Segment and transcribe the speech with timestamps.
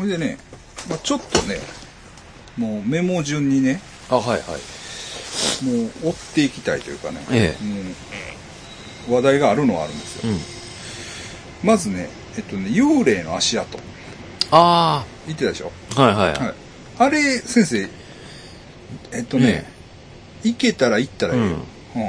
[0.00, 0.38] ほいでね、
[0.88, 1.58] まあ、ちょっとね、
[2.56, 4.40] もうメモ順にね、あ、はいはい。
[5.64, 7.56] もう追っていきたいというかね、え
[9.08, 10.32] もう話題があるのはあるんですよ。
[10.32, 10.40] うん。
[11.68, 13.78] まずね、えっとね、幽霊の足跡。
[14.50, 15.70] あ言ってたでしょ？
[15.96, 16.44] あ、はいはい。
[16.44, 16.54] はい。
[16.98, 17.88] あれ、先生、
[19.12, 19.72] えっとねね、
[20.42, 21.46] 行けたら行ったらいいよ。
[21.46, 22.02] うん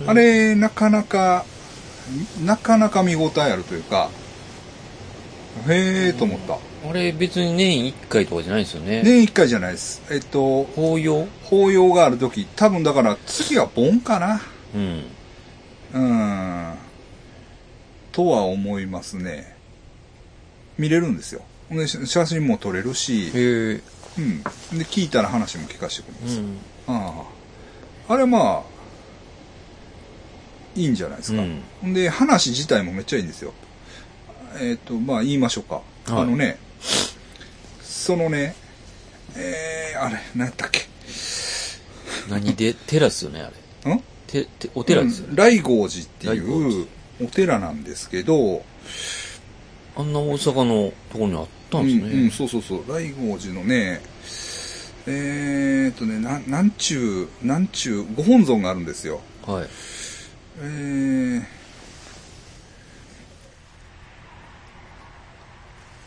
[0.00, 0.10] うん。
[0.10, 1.44] あれ、なかなか、
[2.44, 4.10] なかなか見応えあるというか、
[5.68, 6.56] へえと思った。
[6.86, 9.02] あれ別に年1回とかじゃないですよね。
[9.02, 10.02] 年一回じゃないです。
[10.10, 11.26] えっと、法要？
[11.44, 14.40] 法要があるとき、多分だから次は盆かな。
[14.74, 15.04] うん。
[15.94, 16.74] うん。
[18.12, 19.56] とは思いますね。
[20.78, 21.42] 見れるんですよ。
[21.70, 23.80] でし写真も撮れるし、へえ。
[24.18, 24.42] うん。
[24.78, 26.40] で、聞いたら話も聞かせてくれます。
[26.40, 26.58] うん。
[26.86, 27.24] あ
[28.08, 28.14] あ。
[28.14, 28.78] あれまあ、
[30.74, 31.42] いいんじゃないですか。
[31.42, 33.52] うんで、話自体もめっちゃいいんですよ。
[34.60, 35.74] えっ、と、まあ言いましょうか。
[35.76, 35.84] はい
[36.22, 36.58] あのね、
[37.80, 38.54] そのね、
[39.36, 40.86] えー、あれ、何やったっけ？
[42.30, 43.50] 何で、寺っすよね、あ
[43.84, 43.94] れ。
[43.94, 44.02] ん？
[44.26, 45.30] て、て、お寺ですよね。
[45.30, 46.38] うん雷郷寺ってい
[46.82, 46.86] う
[47.22, 48.62] お寺なんですけど、
[49.96, 52.02] あんな大阪のところにあったんですね。
[52.02, 52.84] うんうん、そうそうそう。
[52.86, 54.00] 雷郷寺のね、
[55.06, 59.20] えーっとね、なん、なんちゅう、なんちゅう、ご本尊があるんですよ。
[59.46, 59.66] はい。
[60.60, 61.42] えー、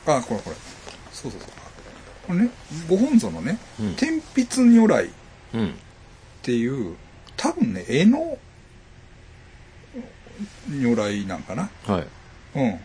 [0.06, 0.56] あ、これこれ。
[1.12, 1.50] そうそうそう。
[2.28, 2.50] これね、
[2.90, 5.10] ご本尊のね、うん天筆如来っ
[5.54, 5.74] うん。
[6.42, 6.96] ていう、
[7.38, 8.38] 多分ね、絵の
[10.70, 11.70] 如来なんかな。
[11.86, 12.08] はい。
[12.56, 12.80] うん。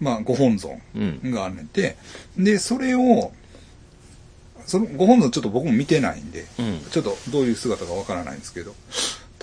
[0.00, 0.98] まあ、ご本尊う
[1.28, 1.30] ん。
[1.32, 1.96] があんねんて、
[2.36, 3.32] で、それを、
[4.64, 6.80] そのご本尊ちょっと僕も見てないんで、うん。
[6.90, 8.74] ちょっとどういう姿かわからないんですけど、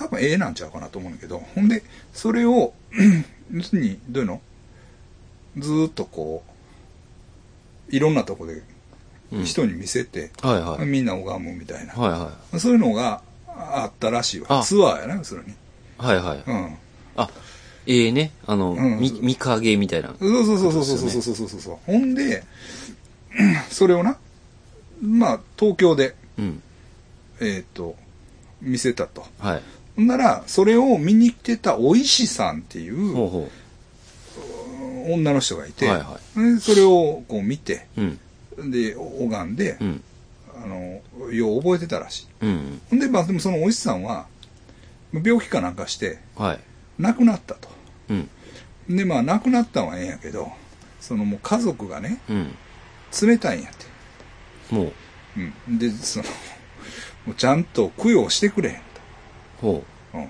[0.06, 2.74] 多分絵なんちゃうかなと思うんだけど、ほんで、それを、
[3.52, 4.42] 要するに、どういうの？
[5.58, 6.44] ずーっとこ
[7.92, 8.62] う、いろんなとこで
[9.32, 10.86] うん人に見せて、はいはい。
[10.86, 14.60] みんな拝むみたいな、はいはそういうのがあったらしいわ。
[14.60, 15.52] あツアーやな、要するに。
[15.52, 15.56] い。
[15.98, 16.44] はいはい。
[16.46, 16.78] うん。
[17.16, 17.30] あ、
[17.88, 18.32] ええね。
[18.46, 20.14] あの、うんみ、見影みたいな。
[20.20, 21.78] そうそうそうそうそうそうそうそうそうそう。
[21.86, 22.44] ほんで、
[23.70, 24.18] それをな、
[25.02, 26.62] まあ、東京で、うん。
[27.42, 27.96] えっ、と、
[28.62, 29.26] 見せたと。
[29.40, 29.62] はい。
[29.98, 33.50] なら、それを見に来てたお石さんっていう
[35.08, 38.02] 女の人がいて、はいはでそれをこう見て、う。
[38.58, 38.72] うん。
[38.72, 40.04] で、拝んで、うん。
[40.56, 41.02] あの、
[41.32, 42.28] よう覚えてたらしい。
[42.42, 42.82] うん。
[42.90, 44.28] ほんで、まあ、でもそのお石さんは、
[45.14, 46.60] 病気かなんかして、はい。
[47.00, 47.70] 亡くなったと。
[48.10, 48.30] うん。
[48.90, 50.52] で、まあ、亡くなったんはええんやけど、
[51.00, 52.56] そのもう家族がね、うん。
[53.22, 54.76] 冷たいんやって。
[54.76, 54.94] もう、
[55.70, 55.78] うん。
[55.78, 56.26] で、その、
[57.28, 58.82] もうちゃんと供養してくれ
[59.62, 59.84] ほ
[60.14, 60.18] と。
[60.18, 60.30] うん。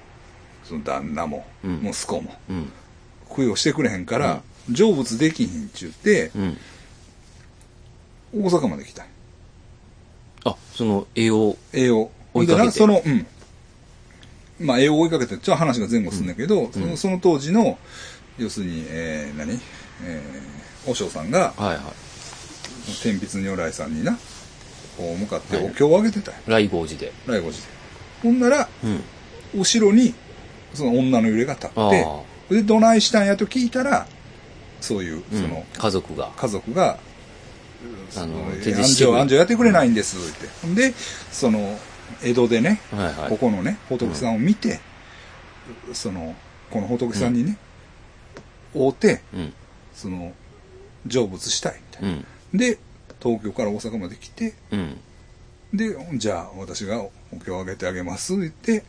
[0.63, 2.53] その旦那も、うん息子も、う。
[2.53, 2.71] うん。
[3.35, 6.57] 供養してくれへんから、成仏できひんっちゅって、うん。
[8.33, 9.05] 大阪まで来た
[10.43, 12.11] あ、その絵を、絵を。
[12.33, 13.25] 追いかけてその、うん。
[14.59, 17.77] まあ、絵を追いかけて、ちょっと話が前後するんだけど、そのその当時の、
[18.37, 19.59] 要するに、えー、何？
[20.03, 21.77] えー、和尚さんが、はいはい。
[23.01, 24.17] 天筆如来さんにな、
[24.97, 26.39] こう向かってはいお経をあげてたんや。
[26.45, 27.13] 雷郷寺で。
[27.25, 27.57] 来五寺で。
[28.23, 29.03] ほんなら、うん。
[29.55, 30.13] 後ろに、
[30.73, 34.07] その女の揺れが立あってあ、で、どないしたんやと聞いたら、
[34.81, 36.31] そういう、うんその、家族が。
[36.35, 36.99] 家族が、
[38.17, 40.89] あの安城、安城やってくれないんです、って。
[40.89, 40.93] で、
[41.31, 41.77] その、
[42.23, 43.29] 江戸でね、はいはい。
[43.29, 44.79] ここのね、仏さんを見て、
[45.93, 46.35] その、
[46.69, 47.57] この仏さんにね、
[48.73, 49.53] 会うて、うん。
[49.93, 50.33] その、
[51.07, 52.09] 成仏したい、みたいな。
[52.09, 52.57] うん。
[52.57, 52.77] で、
[53.21, 54.99] 東京から大阪まで来て、うん。
[55.73, 57.11] で、じゃあ私がお
[57.43, 58.83] 経をあげてあげます、言って、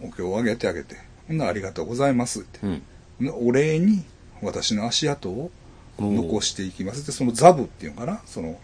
[0.00, 0.96] お経をあげてあげて、
[1.28, 2.60] ほんならありがとうございます、って。
[2.62, 2.82] うん。
[3.20, 4.04] でお礼に
[4.42, 5.50] 私の足跡を
[5.98, 8.20] 残していきますってその座部っていうのかな？
[8.26, 8.58] その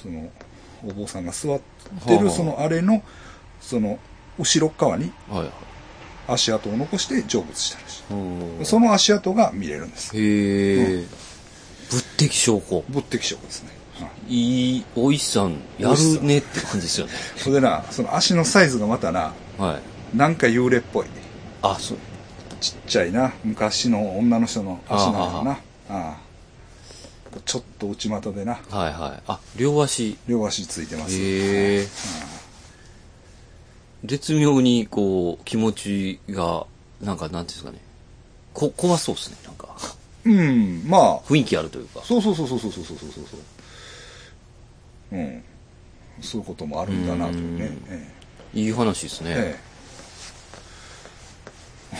[0.00, 0.30] その
[0.82, 1.60] お坊さんが座っ
[2.06, 3.02] てはあるそのあれの
[3.60, 3.98] その
[4.38, 5.12] 後ろっ側に。
[6.26, 11.04] 足跡を残して成仏したらしおいーその足跡が見れるんですへえ。
[11.90, 12.82] 仏的証拠。
[12.88, 13.68] 仏的証拠ですね、
[14.00, 17.12] はいいい、おいしさん、やるねって感じですよね。
[17.36, 19.93] それでなその足のサイズがまたなはい。
[20.14, 21.06] なんか幽霊っぽい
[21.62, 21.98] あ、そう。
[22.60, 25.50] ちっちゃいな昔の女の人の足なのかな
[25.88, 26.18] ああ
[27.44, 29.22] ちょっと内股でなはいはい。
[29.26, 30.16] あ、両足。
[30.28, 31.86] 両足ついてますへえ。
[34.04, 36.66] 絶妙に、こう、気持ちが、
[37.02, 37.78] なんか、なんていうんですかね。
[38.52, 39.36] こ、怖そうですね。
[39.44, 39.74] なんか、
[40.24, 42.00] うんまあ雰囲気あるというか。
[42.02, 43.40] そうそうそうそうそうそうそうそうそう
[45.12, 45.44] うん
[46.20, 48.14] そういうこともあるんだなというねうんえ
[48.54, 49.30] いい話ですね。
[49.30, 49.73] えええ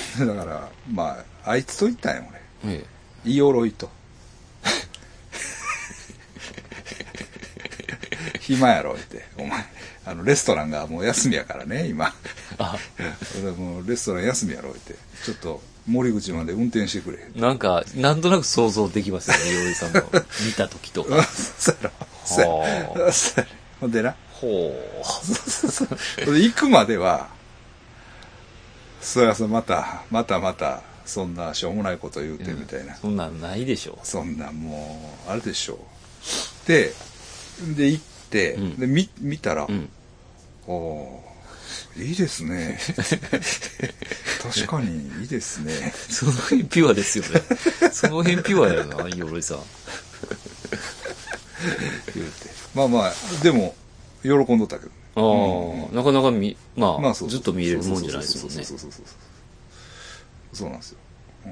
[0.19, 2.23] だから、まあ、あいつと言ったんや、
[2.65, 2.75] 俺。
[2.75, 2.85] え
[3.25, 3.91] イオロイと。
[8.41, 9.25] 暇やろ、って。
[9.39, 9.65] お前、
[10.07, 12.13] あの、レストランがもう休みやからね、今。
[12.59, 12.77] あ、
[13.43, 14.95] 俺もうレストラン休みやろ、って。
[15.25, 17.19] ちょっと、森口まで運転してくれ。
[17.37, 20.03] なんか、なんとなく想像できますよね、洋 井さんの
[20.47, 21.23] 見た時とか。
[21.25, 21.93] そうやろ。
[22.25, 22.45] そう
[23.41, 23.47] やろ
[23.81, 24.15] ほんでな。
[24.33, 24.73] ほ
[26.25, 27.29] ほんで行くまでは、
[29.05, 32.97] そりゃそう、また、またまた、そんなしょうもないこと言うてみたいな。
[32.97, 33.99] そんなんないでしょ。
[34.03, 36.69] そんなもう、あれでしょう。
[36.69, 36.93] で、
[37.77, 39.89] で、行って、うんで、見、見たら、うん。
[40.67, 41.35] おー
[42.03, 42.79] いいですね。
[44.43, 45.93] 確かにいいですね。
[46.09, 47.41] その辺ピュアですよね。
[47.93, 49.59] その辺ピュアやな、洋井さん。
[52.15, 52.51] 言うて。
[52.75, 53.13] まあまあ、
[53.43, 53.75] でも、
[54.23, 55.04] 喜んどったけど。
[55.17, 55.21] あ
[55.93, 58.79] あ、なかなかみ、まあ、まあずっと見れるもんじゃないですもんねそう。
[58.79, 59.05] そうそう
[60.53, 60.99] そうなんですよ。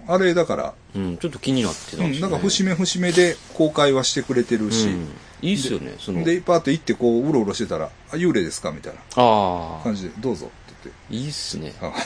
[0.06, 2.32] あれ、だから、うん、ちょっと気になってたうんん、ですよ、ね。
[2.32, 5.09] なんか節目節目で公開はしてくれてるし、うん、
[5.43, 6.25] いいっすよね、その。
[6.25, 10.49] で、パーッと行ってこう、うろうろしてたら、あ、幽霊ですかみたいなああ感、じで、どうぞっ
[10.82, 11.75] ていいっすね。
[11.81, 12.00] 言って。
[12.00, 12.05] あ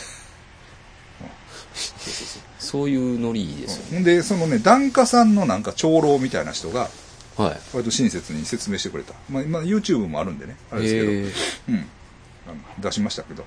[1.74, 4.04] そうそうそうそういうノリいいですよね。
[4.04, 6.88] で、そのね、檀家さんのなんか長老みたいな人が、
[7.36, 7.60] はい。
[7.74, 9.12] 割と親切に説明してくれた。
[9.30, 11.30] まあ、今 YouTube もあるんでね、あれですけど、えー
[11.68, 11.86] うん。
[12.80, 13.44] 出しましたけど、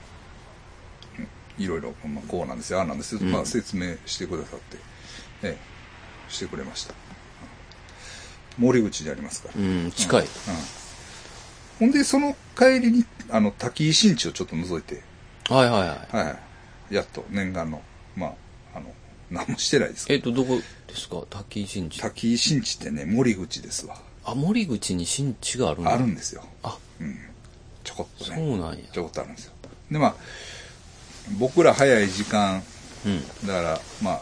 [1.17, 1.27] うん
[1.63, 4.77] いろいろ、まあ、こうなんですよ、ああなんですよ、うんまあ説明してくださって、
[5.43, 6.93] ええ、してくれました。
[8.57, 9.49] 森口でありますか？
[9.55, 9.61] ら。
[9.61, 10.21] うん、近い。
[10.21, 10.27] うん
[11.79, 15.01] ほんで、その帰りに、あの、滝井新地をちょっと覗いて、
[15.47, 16.15] はいはいはい。
[16.17, 16.39] はいは
[16.91, 16.95] い。
[16.95, 17.81] やっと念願の、
[18.17, 18.33] まあ、
[18.75, 18.93] あの、
[19.31, 20.59] 何もしてないですけえっと、どこ？
[20.89, 21.23] ですか？
[21.29, 21.99] 滝井新ど、地。
[22.01, 23.97] 滝井新地ってね、森口ですわ。
[24.25, 26.43] あ、森口に新地があるんだあるんですよ。
[26.63, 27.17] あ、うん。
[27.83, 28.41] ちょこっとそね。
[28.41, 28.83] うなんや。
[28.91, 29.53] ちょこっとあるんですよ。
[29.91, 30.15] で、まあ、
[31.39, 32.63] 僕ら早い時間、
[33.05, 33.47] うん。
[33.47, 34.21] だから、まあ、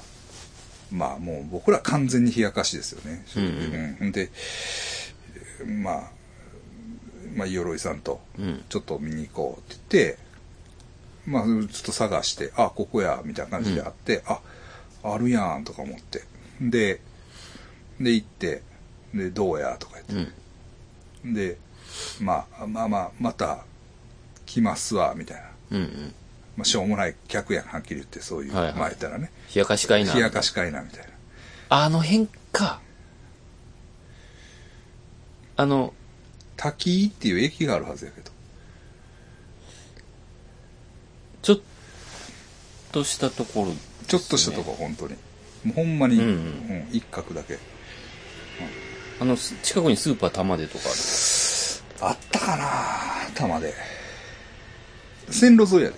[0.91, 3.25] まあもう僕ら完全に冷やかしですよね。
[3.35, 4.29] うんうんで、
[5.65, 6.11] まあ、
[7.35, 8.63] まあ、鎧さんと、うん。
[8.69, 10.17] ちょっと見に行こうって言って、
[11.25, 14.39] まあ、ちょっと探して、あ、ここや、みたいな感じであって、あ、
[15.03, 16.23] あるやん、とか思って。
[16.61, 17.01] で、
[17.99, 18.63] で、行って、
[19.13, 20.31] で、どうや、とか言って。
[21.25, 21.33] うん。
[21.33, 21.57] で、
[22.19, 23.65] まあ、まあまあ、また、
[24.45, 25.43] 来ますわ、みたいな。
[25.71, 26.13] うんうん。
[26.57, 29.31] まあ、しょうもない客やん、はっきり言って、そういう、はいはいまあ言ったらね。
[29.53, 30.13] 冷やかしかいな。
[30.13, 31.07] 冷やかしかいな、みたいな。
[31.69, 32.81] あの辺か。
[35.55, 35.93] あの、
[36.55, 38.31] 滝井っていう駅があるはずやけど。
[41.41, 41.59] ちょっ
[42.91, 43.73] としたところ。
[44.07, 45.15] ちょっとしたとこ、本当に。
[45.75, 47.57] ほんまに、うんうんうん一角だけ。
[49.19, 50.85] あの、す近くにスーパー玉でとか
[52.01, 53.73] あったかな玉で。
[55.29, 55.95] 線路沿いやで。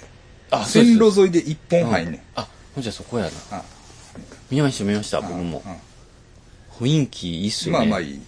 [0.51, 2.21] あ線路沿いで一本入んねん。
[2.35, 3.31] あ、ほんじゃそこやな。
[3.51, 3.63] あ
[4.49, 5.61] 見ました見ました、僕も。
[6.79, 7.87] 雰囲気いいっすうんよね。
[7.87, 8.21] まあまあいい。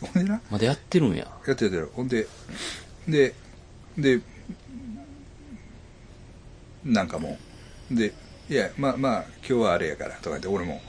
[0.00, 1.28] ほんでな、まだやってるんや。
[1.46, 1.90] やってるやってる。
[1.94, 2.26] ほんで、
[3.08, 3.34] で、
[3.96, 4.20] で、
[6.84, 7.38] なんかも
[7.90, 8.12] う、で、
[8.52, 10.82] いや、まあまあ、今日はあれやから、とか言って、俺も、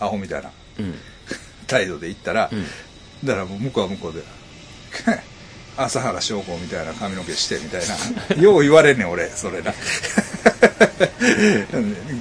[0.00, 0.94] アホみたいなうん。
[1.68, 2.64] 態度で言ったら、うん。
[3.26, 4.22] だからもう向こうは向こうで、
[5.76, 7.82] 朝原翔子みたいな髪の毛してみたい
[8.34, 8.40] な。
[8.42, 9.74] よう言われんねん、俺、それな。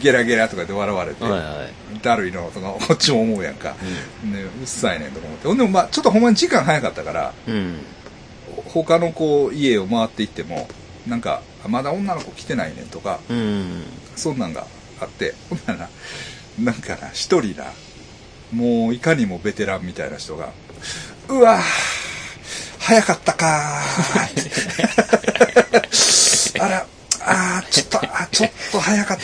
[0.01, 1.65] ゲラゲラとかで笑われて、はいは
[1.95, 1.99] い。
[2.01, 3.77] だるいのとか、こっちも思うやんか。
[4.21, 5.47] ね、うっさいねんとか思って。
[5.47, 7.77] ほんでもまあ、ちょっとほんまに時間早かったから、うん。
[8.65, 10.67] 他のこう、家を回っていっても、
[11.07, 13.83] なんか、まだ女の子来てないねんとか、うん。
[14.15, 14.65] そんなんが
[14.99, 15.89] あって、ほんなら、
[16.59, 17.65] なんかな、一人な、
[18.51, 20.49] もういかにもベテランみたいな人が、
[21.29, 21.61] うわぁ、
[22.79, 26.85] 早かったかー あら、
[27.25, 29.23] あー、ちょっと、あ、ちょっと早かった、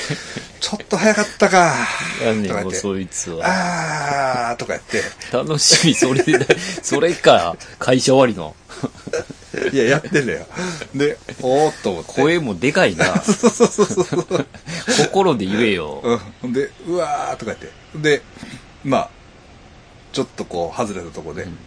[0.60, 1.76] ちょっと早かったか
[2.24, 4.52] やんねん、もそいつは。
[4.52, 6.46] あー、とか言って、楽しみ、それで、
[6.82, 8.56] それか、会社終わりの。
[9.74, 10.46] いや、やってんだよ。
[10.96, 12.14] で、おーっと思って。
[12.14, 13.06] 声もでかいな。
[13.24, 14.48] そうそうそうそう。
[15.08, 16.02] 心で言えよ。
[16.44, 16.54] うん。
[16.54, 17.70] で、うわーとか言って。
[18.18, 18.22] で、
[18.84, 19.10] まあ、
[20.14, 21.58] ちょっとこう、外れたとこで、うん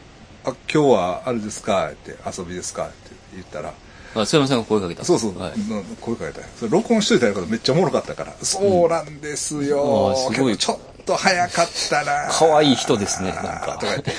[0.45, 1.89] あ、今日はあれですか？
[1.91, 2.87] って、遊びですか？
[2.87, 2.95] って
[3.35, 3.73] 言ったら、
[4.17, 5.05] あ、曽山さんが声かけた。
[5.05, 5.53] そうそう、はい。
[5.53, 6.47] うん声かけたよ。
[6.59, 14.13] それ録音しといたらめっちゃおもろかったから、そうなんですよ、うんあーすごいちょっと早かったな可愛い人ですねなんかとか言って。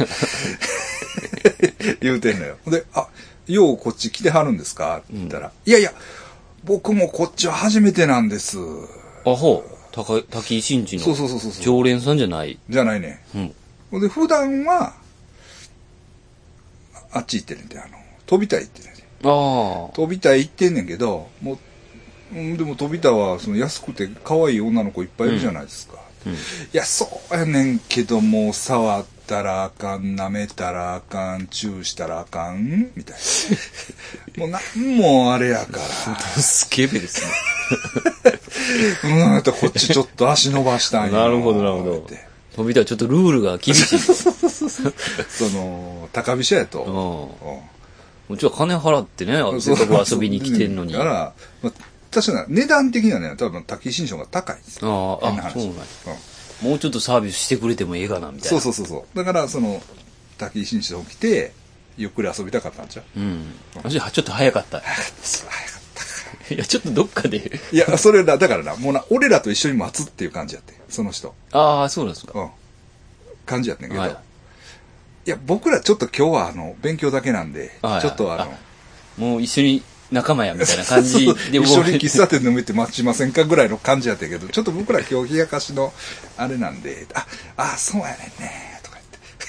[2.01, 2.55] 言うてんのよ。
[2.67, 3.07] で、あ、
[3.47, 4.97] ようこっち来てはるんですか？
[4.97, 5.93] って言ったら、いやいや、
[6.63, 8.57] 僕もこっちは初めてなんです。
[9.25, 10.23] あ、ほう。
[10.23, 11.03] 滝井真治の。
[11.03, 11.51] そうそうそうそう。
[11.61, 12.57] 常連さんじゃない。
[12.69, 13.23] じゃないね。
[13.91, 14.01] うん。
[14.01, 14.95] で、普段は、
[16.93, 17.89] ああっち行ってんねんて、あの、
[18.25, 19.03] 飛びたい行ってんねんて。
[19.23, 19.95] ああ。
[19.95, 21.57] 飛びたい行ってんねんけど、もう、
[22.35, 26.33] うんでも飛田はその安くて可愛い女の子いっぱいいるじゃないですか、うん。
[26.33, 26.37] い
[26.71, 33.17] やそうやねんけどもう触ったらあかん舐めたらあかんチューしたらあかんみたい
[34.37, 34.37] な。
[34.37, 36.41] もうなんもあれやから。
[36.41, 37.31] スケベですね。
[39.03, 42.07] うーんとこっちちょっと足伸ばしたんよなるほどなるほど。
[42.55, 44.07] 飛田はちょっとルールが厳しい。
[44.07, 44.13] と。
[44.13, 47.39] その高飛車やと、
[48.29, 48.35] うん。
[48.35, 50.93] うちは金払ってね、せっかく遊びに来てんのに。
[50.95, 51.73] あだから、まあ、
[52.11, 54.77] 確かに値段的にはね、多分滝新章が高いんです。
[54.77, 55.19] よ。
[55.23, 55.83] あ、あそうなんや。
[56.07, 56.32] うん
[56.63, 58.57] もうちょっとサービスしてくれてもええかな、みたいな。
[58.57, 59.17] そうそうそうそう。
[59.17, 59.81] だから、その、
[60.37, 61.51] 滝新章来て、
[61.97, 63.19] ゆっくり遊びたかったんちゃう？
[63.19, 63.53] うん。
[63.75, 64.79] 私はちょっと早かった。
[64.79, 67.39] 早かっいや、ちょっとどっかで。
[67.39, 67.75] た。
[67.75, 71.35] いや、それだ、だからな、もうな、俺らと一緒に待つっていう感じやって、その人。
[71.51, 72.39] ああ、そうなんですか。
[72.39, 72.49] うん。
[73.45, 74.01] 感じやってんけど。
[74.01, 74.17] はい
[75.25, 78.57] い、や、僕らちょっと今日は、あの、勉強だけなんで、はいちょっとあの、
[79.17, 85.91] もう一緒に仲間や、みたいな感じで 一緒に喫茶店飲めて待ちませんかぐらいの感じやったけど、ちょっと僕ら今日冷やかしの
[86.37, 87.25] あれなんで、あ、
[87.57, 88.97] あ、そうやねんね、とか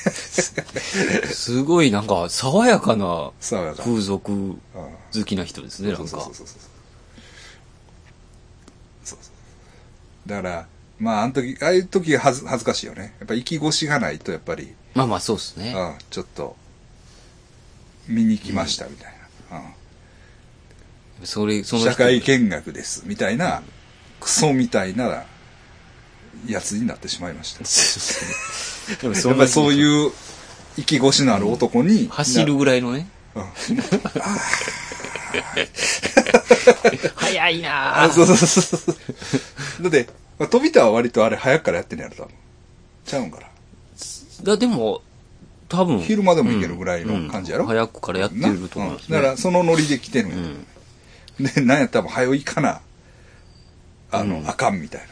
[0.05, 1.27] 言って。
[1.33, 3.31] すごいなんか、爽やかな。
[3.41, 4.61] 風俗うん
[5.15, 6.35] 好きな人ですね、なんそうかそう。
[6.35, 6.59] そうそう。
[9.05, 9.31] そうそ
[10.27, 10.29] う。
[10.29, 10.67] だから、
[10.99, 13.15] まあ、あの時、ああいう時恥ず恥ずかしいよね。
[13.19, 15.75] やっぱ息越しがないと、やっぱり、まあまあ、そうですね。
[15.77, 16.57] うん、ちょっと、
[18.09, 19.14] 見に来ましたみたいな。
[21.25, 23.63] うんそれ、その社会見学です、みたいな、
[24.21, 25.25] クソみたいな、
[26.47, 29.01] やつになってしまいました。
[29.01, 29.73] でもやっぱりそうう。
[29.73, 30.13] いう、
[30.77, 33.09] 息越しのある男に、走るぐらいのね。
[33.35, 33.45] うん
[37.17, 39.83] 早いなあ、ぁそうそうそうそう。
[39.83, 42.35] だって、まあ、飛田は割とあれ早くからやってんねやろ、多分。
[43.05, 43.49] ちゃうんから。
[44.43, 45.03] だでも、
[45.69, 45.99] 多分。
[46.01, 50.67] 昼間でもいけるぐらいの感じやろうん早くからやってると思うんだから、そのノリで来てるんや、うん。
[51.41, 52.81] で、なんやったら、早いかな。
[54.11, 55.03] あの、うんあかんみたい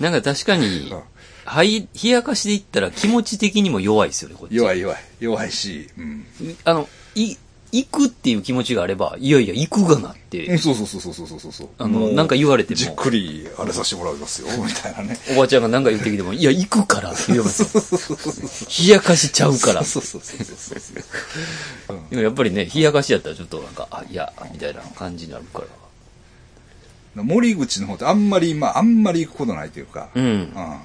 [0.00, 0.96] なんか確かにな。
[0.96, 1.02] うん、
[1.44, 4.54] はい、冷やかしで言ったら気持ち的にも弱いですよね、こっち。
[4.56, 4.98] 弱い弱い。
[5.20, 6.26] 弱いし、うん。
[6.64, 7.36] あの、い、
[7.72, 11.68] 行くっていう気持ちがあれば、いやいや、行くがなって、うんそうそうそうそうそうそうそう。
[11.78, 15.18] あのなんか言われてもじっくり、あれさせてもらいますよ、みたいなね。
[15.36, 18.88] おばちゃんが何か言ってきても、いや、行くからって言いますよ。
[18.88, 19.84] 冷やかしちゃうから。
[19.84, 21.96] そうそうそうそうそうそう。
[21.96, 27.22] うんでもやっぱりね、冷やかしやったらちょっとなんか、あ、いや、みたいな感じになるから。
[27.22, 30.24] 森口の方ってあんまり、まあ、あんまり行くことないというか、うん。
[30.24, 30.80] うん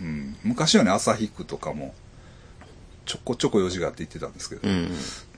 [0.00, 1.94] うん昔はね、旭区とかも、
[3.04, 4.90] ちょこちょこ用事があって行ってたんですけど、うん。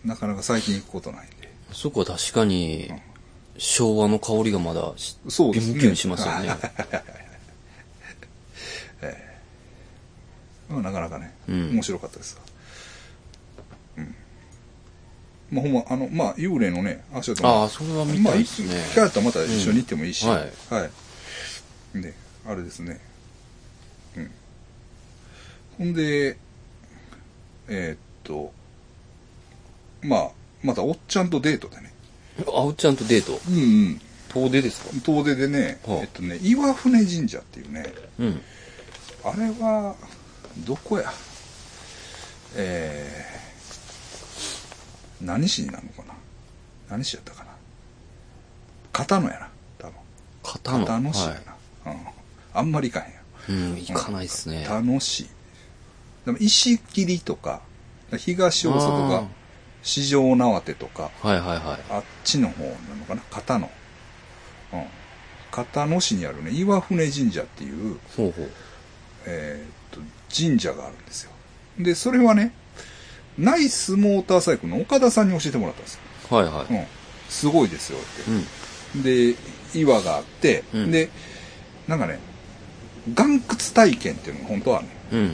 [0.04, 1.50] なかなか最近行くことないんで。
[1.73, 2.90] そこは確かに、
[3.59, 6.57] 昭和の香りがまだし、そうですねしますよね。
[10.71, 12.42] まあ、なかなかね、うん面白かったですわ
[13.99, 14.14] うん。
[15.50, 18.87] まあ、ほんま、あの、まあ、幽霊のね、足音ああ、それは見まあ、いたいですね。
[18.90, 20.37] 機会あったらまた一緒に行ってもいいし、うんは。
[20.71, 22.14] はいね、
[22.47, 23.00] あれですね。
[24.16, 24.30] うん。
[25.76, 26.38] ほんで、
[27.69, 28.52] えーっと、
[30.02, 30.30] まあ、
[30.62, 31.92] またおっちゃんとデートでね。
[32.47, 33.40] あおっちゃんとデート？
[33.49, 33.59] うんう
[33.90, 34.00] ん。
[34.28, 34.90] 遠出ですか？
[35.04, 38.40] 遠出でね、はあえっとね、岩船神社っていうね、うん。
[39.25, 39.97] あれは、
[40.59, 41.12] どこや？
[42.57, 46.14] えー、何市になるのかな？
[46.88, 47.50] 何市やったかな？
[48.92, 49.95] 片野やな、多分。
[50.42, 50.87] 片野？
[50.87, 51.35] 片野市やは
[51.85, 51.92] な。
[51.92, 52.00] うん。
[52.54, 53.21] あんまり行かへんや。
[53.49, 54.64] うん、行かないっすね。
[54.69, 55.28] 楽しい。
[56.25, 57.62] でも石切とか、
[58.16, 59.28] 東大阪とか、
[59.82, 61.92] 四条縄手とか、はいはいはい。
[61.92, 63.22] あっちの方なのかな？
[63.30, 63.70] 片野。
[64.75, 64.84] うん。
[65.50, 68.50] 片野市にあるね、岩船神社っていう、ほうほう。
[69.26, 70.00] えーっと、
[70.34, 71.30] 神社があるんですよ。
[71.78, 72.52] で、それはね、
[73.38, 76.37] ナイスモーターサイクルの岡田さんに教えてもらったんですよ。
[76.37, 76.75] はいはい。
[76.75, 76.87] うん。
[77.28, 78.30] すごいですよって。
[78.96, 79.02] うん。
[79.02, 79.37] で、
[79.75, 81.08] 岩があって、うんで、
[81.88, 82.18] なんかね、
[83.16, 83.40] 岩窟
[83.75, 85.30] 体験っていうのが本当はあるのよ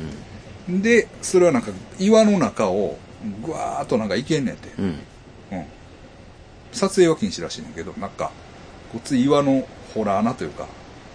[0.68, 0.82] うん。
[0.82, 2.98] で、それはなんか岩の中を
[3.44, 4.70] ぐわーっとなんか行けんねんて。
[4.78, 4.84] うん。
[4.84, 4.88] う
[5.56, 5.64] ん。
[6.72, 8.30] 撮影は禁止らしいねんけど、なんか、
[8.92, 10.66] こっち岩のほら穴というか、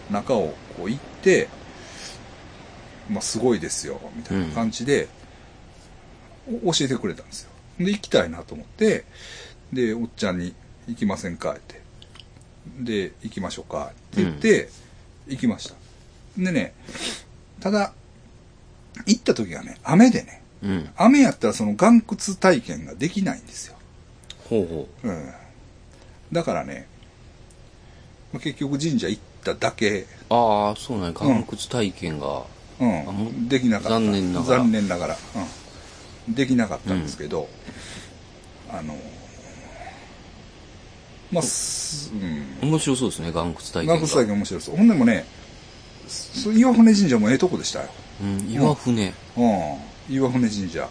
[0.10, 1.48] 中をこう行って、
[3.10, 5.08] まあすごいですよ、みたいな感じで、
[6.64, 7.52] お教えてくれたんですよ。
[7.78, 9.06] で、行きたいなと思って、
[9.72, 10.54] で、おっちゃんに
[10.88, 11.82] 行きませんかって。
[12.80, 14.70] で、行きましょうかって言って、
[15.28, 15.76] 行きました。
[16.38, 16.74] でね、
[17.60, 17.94] ただ、
[19.06, 20.90] 行った時がね、雨でね、うん。
[20.96, 23.76] 雨やったらその岩窟体験ができないんですよ。
[24.50, 25.32] ほうほうん。
[26.32, 26.88] だからね、
[28.34, 30.06] まあ結局神社行っただけ、う。
[30.30, 31.20] ああ、そうなんや。
[31.22, 32.28] 岩窟体験が。
[32.28, 32.44] う、
[32.80, 33.90] あもうんできなかった。
[33.92, 35.18] 残念ながら残念ながら。
[36.28, 36.34] うん。
[36.34, 37.48] できなかったんですけど、
[38.70, 38.96] あの、
[41.32, 42.70] まあ、すうん。
[42.70, 43.96] 面白そうですね、岩窟体験が。
[43.96, 44.76] 岩窟体験面白そう。
[44.78, 45.26] ほんでもね、
[46.08, 47.90] そ岩船神社もええとこでしたよ。
[48.22, 49.14] うん、岩船。
[49.38, 49.91] うん。
[50.12, 50.90] 岩船神社。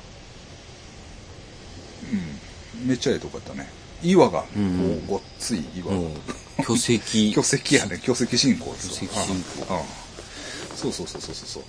[2.13, 2.89] うん。
[2.89, 3.69] めっちゃええとこやったね。
[4.03, 5.93] 岩が、こうんうごっつい岩。
[5.93, 6.99] もう、巨石。
[7.35, 8.01] 巨石やね。
[8.03, 9.85] 巨石信仰ですわ巨石信仰うんうん
[10.77, 11.63] そうそうそうそうそう。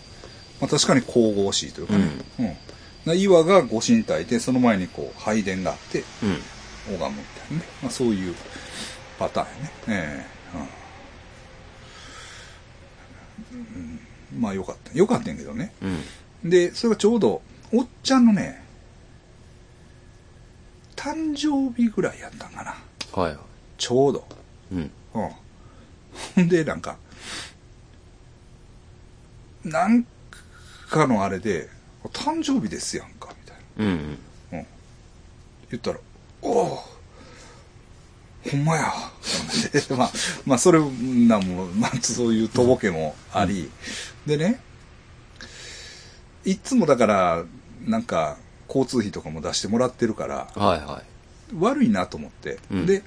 [0.62, 2.05] まあ確かに神々しいというかね。
[2.39, 2.58] うん。
[3.05, 6.41] な岩がご神体で、その前にこう、拝殿があって、うん。
[6.98, 7.65] 拝むみたいなね。
[7.81, 8.36] まあそういう
[9.20, 9.72] パターンやね。
[9.88, 10.31] ええ
[13.53, 14.00] うんうん
[14.39, 14.98] まあよかった。
[14.98, 15.74] よかったんやけどね。
[15.81, 16.03] うん。
[16.44, 17.42] で、それがちょうど、
[17.74, 18.64] おっちゃんのね、
[20.96, 22.76] 誕生日ぐらいやったんかな。
[23.22, 23.38] はい。
[23.78, 24.26] ちょうど。
[24.72, 24.80] うん。
[24.80, 24.92] うん。
[25.14, 25.32] ほ
[26.42, 26.98] んで、なんか、
[29.64, 30.06] なん
[30.90, 31.70] かのあれで、
[32.14, 33.86] 誕生日ですやんか、みたいな。
[33.86, 34.18] うん。
[34.54, 34.66] うん。
[35.70, 36.00] 言ったら、
[36.42, 36.84] おお
[38.50, 38.92] ほんまや。
[39.72, 40.12] で まあ、
[40.46, 43.70] まあ、それなんも、まあ、そういうとぼけもあり、
[44.26, 44.60] でね、
[46.46, 47.44] いっつもだから、
[47.86, 51.04] なんか、交通費とかも出してもらってるから、はいは
[51.60, 52.58] 悪いなと思って。
[52.72, 53.04] うんで、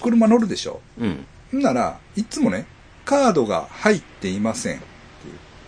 [0.00, 0.80] 車乗るでしょ？
[1.00, 1.02] い。
[1.02, 1.26] うん。
[1.58, 2.66] んなら、いっつもね、
[3.04, 4.80] カードが入っていませんっ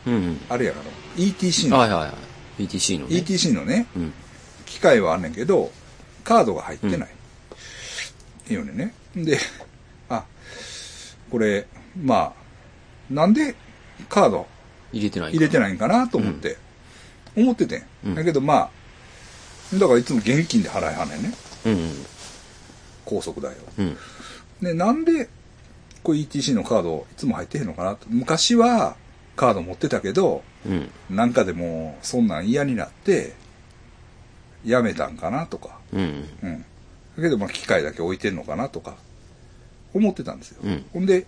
[0.04, 0.40] ていう、うん。
[0.48, 0.84] あれやから、
[1.16, 2.14] ETC の、はいはいは
[2.58, 2.64] い。
[2.64, 3.16] ETC のね。
[3.16, 4.12] ETC のね、うん。
[4.66, 5.72] 機械はあんねんけど、
[6.22, 7.08] カードが入ってない。
[8.48, 8.94] いいよね。
[9.16, 9.38] で、
[10.08, 10.24] あ、
[11.30, 11.66] これ、
[12.00, 13.56] まあ、なんで
[14.08, 14.46] カード
[14.92, 15.58] 入れてない入れて。
[15.58, 16.56] ないんかなと思って、
[17.42, 17.82] 思っててん。
[18.06, 18.70] うんだけどまあ、
[19.78, 21.32] だからいつも現金で払いはんねんね。
[21.66, 21.90] うん。
[23.04, 23.56] 高速代を。
[23.78, 23.96] うん。
[24.62, 25.28] で、なんで、
[26.02, 28.06] こう ETC のカードいつも入ってへんのかなと。
[28.08, 28.96] 昔は
[29.36, 30.90] カード持ってたけど、うん。
[31.08, 33.34] なんかでもうそんなん嫌になって、
[34.64, 35.78] やめたんかなとか。
[35.92, 36.28] うん。
[36.42, 36.64] うん。
[37.16, 38.96] だけど、まあ、機械だけ置いてんのかなとか、
[39.94, 40.60] 思ってたんですよ。
[40.64, 41.26] うんほんで、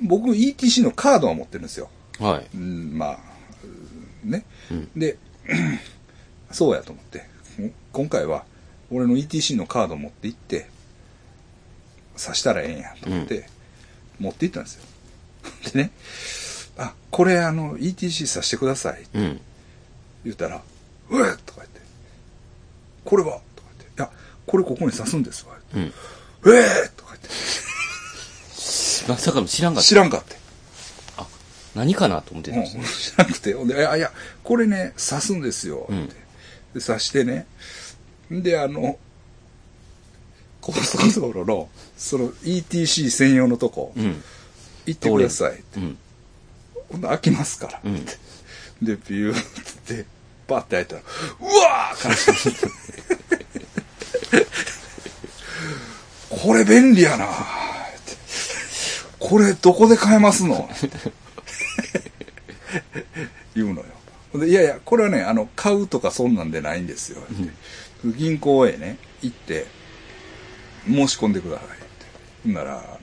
[0.00, 1.88] 僕、ETC のカードは持ってるんですよ。
[2.18, 2.56] はい。
[2.56, 3.18] うん、まあ、
[4.24, 4.44] うんね。
[4.72, 4.90] うん。
[4.96, 5.18] で、
[6.50, 7.26] そうやと思って、
[7.92, 8.44] 今回は、
[8.90, 10.68] 俺の ETC のカード持って行って、
[12.22, 13.48] 刺したらええんやと思って、
[14.18, 14.84] 持って行ったんですよ。
[15.72, 15.90] でね、
[16.78, 19.06] あ、これあの、ETC 刺してください。
[19.14, 19.40] うん。
[20.24, 20.62] 言ったら、
[21.10, 21.80] うえとか言って、
[23.04, 23.40] これは？
[23.56, 24.10] とか言って、いや、
[24.46, 25.56] これここに刺すんですわ。
[25.74, 25.82] うん。
[25.82, 27.28] ええとか言って、
[29.08, 29.88] まさかの知らんかった。
[29.88, 30.36] 知らんかって。
[31.74, 32.84] あ、何かなと思ってたうんん、ですね。
[32.84, 34.10] 知らなくて、ほんで、いや、いや、
[34.42, 35.86] これね、刺すんですよ。
[35.88, 36.08] うん
[36.74, 37.46] で、刺してね。
[38.30, 38.98] で、あの、
[40.62, 44.22] 高速道路の、その ETC 専用のとこ、うん。
[44.86, 45.80] 行ってくださいって。
[45.80, 45.98] うん。
[46.90, 47.80] ほんで開きますから。
[47.84, 48.04] うん。
[48.04, 48.12] で、
[48.82, 49.44] ビューっ
[49.86, 50.06] て、
[50.48, 51.02] バッて開いたら、
[51.40, 52.72] うわー
[56.30, 57.26] これ便利やな
[59.18, 60.68] これどこで買えますの
[63.54, 63.86] 言うのよ。
[64.34, 67.20] でいやいや、これはね、あの、買うとかそんなんでないんですよ。
[67.20, 69.66] って銀行へね、行って、
[70.86, 71.76] 申し込んでくださいって。
[72.44, 72.98] ほんなら、あの、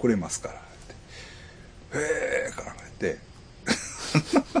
[0.00, 0.54] くれますから。
[0.54, 0.56] っ
[1.92, 3.18] てへえ、から言って、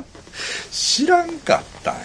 [0.70, 2.00] 知らんかったんや。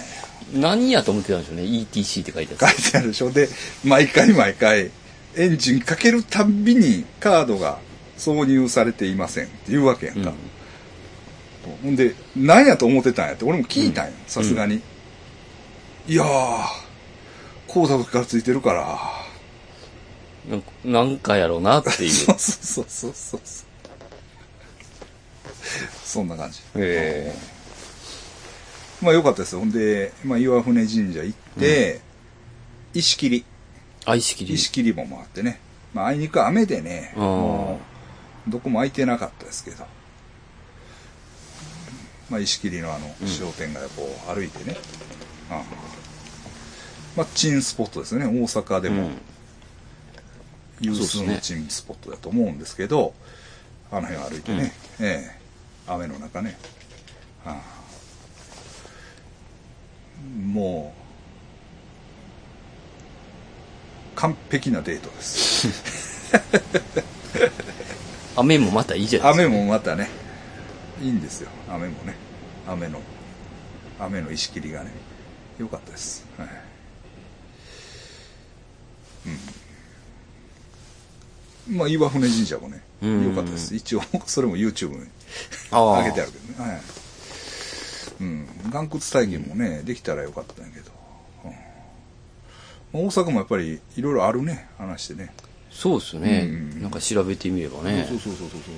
[0.54, 1.64] 何やと思ってたんでしょうね。
[1.64, 2.76] ETC って書いてある。
[2.76, 3.32] 書いてあるでしょ。
[3.32, 3.48] で、
[3.84, 4.92] 毎回毎回、
[5.38, 7.80] エンジンかけるたんびにカードが
[8.18, 10.34] 挿入されていませんっていうわけやんか。
[11.64, 14.82] ほんで、何やと思ってたんやって、俺も聞いたんや、さすがに。
[16.08, 16.66] いやー、
[17.68, 19.00] こうだ時からついてるから。
[20.84, 22.12] なんかやろうなっていう。
[22.16, 23.66] そうそうそうそうそう。
[26.04, 26.60] そんな感じ。
[26.76, 27.34] え
[29.02, 29.60] まあよかったですよ。
[29.60, 32.02] ほんで、まあ岩船神社行って、
[32.94, 33.46] 石切り。
[34.06, 35.60] あ、意識石切りも回ってね。
[35.94, 39.86] まああいにく雨でね、どこも空いてなかったですけど。
[42.32, 44.78] まあ石切りのあの商店街をこう歩いてね。
[45.50, 45.64] ああ
[47.18, 48.26] まあチンスポットですよね。
[48.26, 49.22] 大阪でもうん。
[50.80, 53.14] 有数のチンスポットだと思うんですけど、
[53.92, 55.42] あの辺歩いてね、ええ
[55.88, 56.58] 雨の中ね。
[57.46, 57.82] ああ
[60.44, 60.94] も
[64.16, 65.68] う、完璧なデートです。
[68.36, 69.64] 雨もまたいいじゃないです雨か。
[69.64, 70.10] もまたね、
[71.02, 71.50] いいんですよ。
[71.70, 72.16] 雨もね。
[72.68, 73.02] 雨の、
[74.00, 74.92] 雨の石切りがね、
[75.58, 76.26] 良かったです。
[76.38, 76.48] はい。
[81.70, 81.78] うん。
[81.78, 83.76] まあ、岩船神社もね、うん良かったです。
[83.76, 85.08] 一応、それも YouTube に
[85.72, 86.72] 上げてあるけどね。
[86.72, 86.82] はい。
[88.22, 88.48] うん。
[88.72, 90.92] 岩窟体験もね、できたらよかったんやけど。
[92.94, 95.34] うん、大阪もやっぱりいろいろあるね、話してね。
[95.72, 98.74] そうですよね、うんなんか調べてみればねそうそうそうそうそう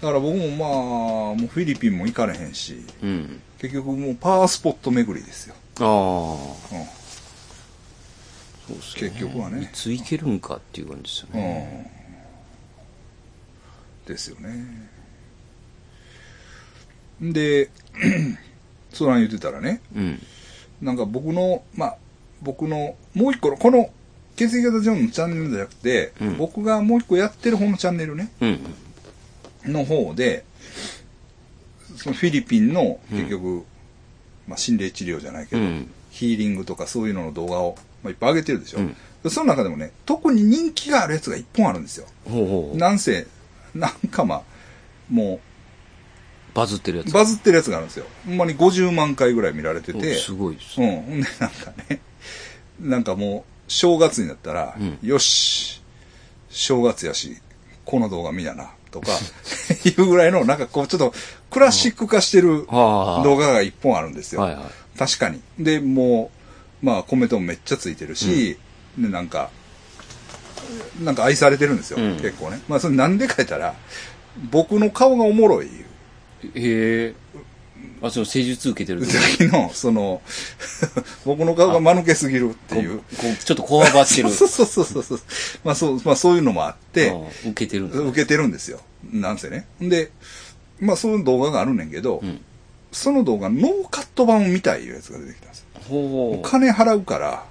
[0.00, 0.68] だから僕もまあ
[1.34, 5.86] もうフィリピンも行かれへんしうん結局もうパワースポット巡りですよ、ああ。
[5.86, 6.86] うん。
[8.68, 9.18] そうっすよね。
[9.18, 9.62] 結局はね。
[9.64, 11.90] いつ行けるんかっていう感じですよね、
[14.06, 14.90] うん、ですよね。
[17.20, 17.68] で
[18.94, 20.22] そなん言ってたらねうん。
[20.80, 21.96] なんか僕のまあ
[22.40, 23.90] 僕のもう一個のこの
[24.36, 26.38] 血液型ジョンのチャンネルじゃなくて、うん。
[26.38, 28.32] 僕がもう一個やってる方のチャンネルね。
[28.40, 28.58] うん
[29.64, 30.44] の方で
[31.96, 33.64] そのフィリピンの結局、
[34.46, 35.90] まあ、心霊治療じゃないけど、うん。
[36.10, 38.96] ヒーリングとかそういうのの動画を、まあ、いっぱい上げてるでしょ、うん。
[39.30, 42.06] その中でもね特に人気があるやつが一本あるんですよ。
[42.24, 43.26] ほうほうなんせ
[43.74, 44.42] なんかまあ
[45.08, 45.40] も
[46.54, 47.08] バズってるやつ。
[47.08, 48.06] うバズってるやつがあるんですよ。
[48.26, 50.12] ほんまに50万回ぐらい見られてて。
[50.12, 50.80] おすごいです。
[50.80, 51.02] うん。
[51.02, 52.00] ほんで、なんかね、
[52.80, 54.98] なんかもう、正月になったら、うん。
[55.02, 55.82] よし、
[56.48, 57.36] 正月やし、
[57.84, 59.08] この動画見やな、とか、
[59.84, 61.14] いうぐらいの、なんかこう、ちょっと、
[61.50, 64.42] クラシック化してるはあ動画が一本あるんですよ。
[64.42, 64.64] はいはい
[64.98, 65.40] 確かに。
[65.58, 66.30] で、も
[66.82, 68.58] う、まあ、コメントもめっちゃついてるし、
[68.98, 69.50] で、なんか、
[71.02, 72.60] なんか愛されてるんですよ、うん結構ね。
[72.68, 73.74] まあ、それなんで書いたら、
[74.50, 75.66] 僕の顔がおもろい。
[75.66, 75.70] へ
[76.54, 77.14] え
[78.08, 80.22] あその施術受けてる時時 の、その、
[81.24, 83.02] 僕の顔が間抜けすぎるっていう。
[83.44, 85.20] ちょっとこわばってる そうそうそうそう。
[85.64, 88.80] まあそう、まあそういうのもあって、うん受けてるんだ受けてるんですよ。
[89.12, 89.66] なんせね。
[89.80, 90.10] で、
[90.78, 92.40] まあそういう動画があるねんけど、うん
[92.92, 95.66] その動画ノーカット版を見たいいうやつが出てきたんですよ。
[95.88, 97.44] ほう金払うから、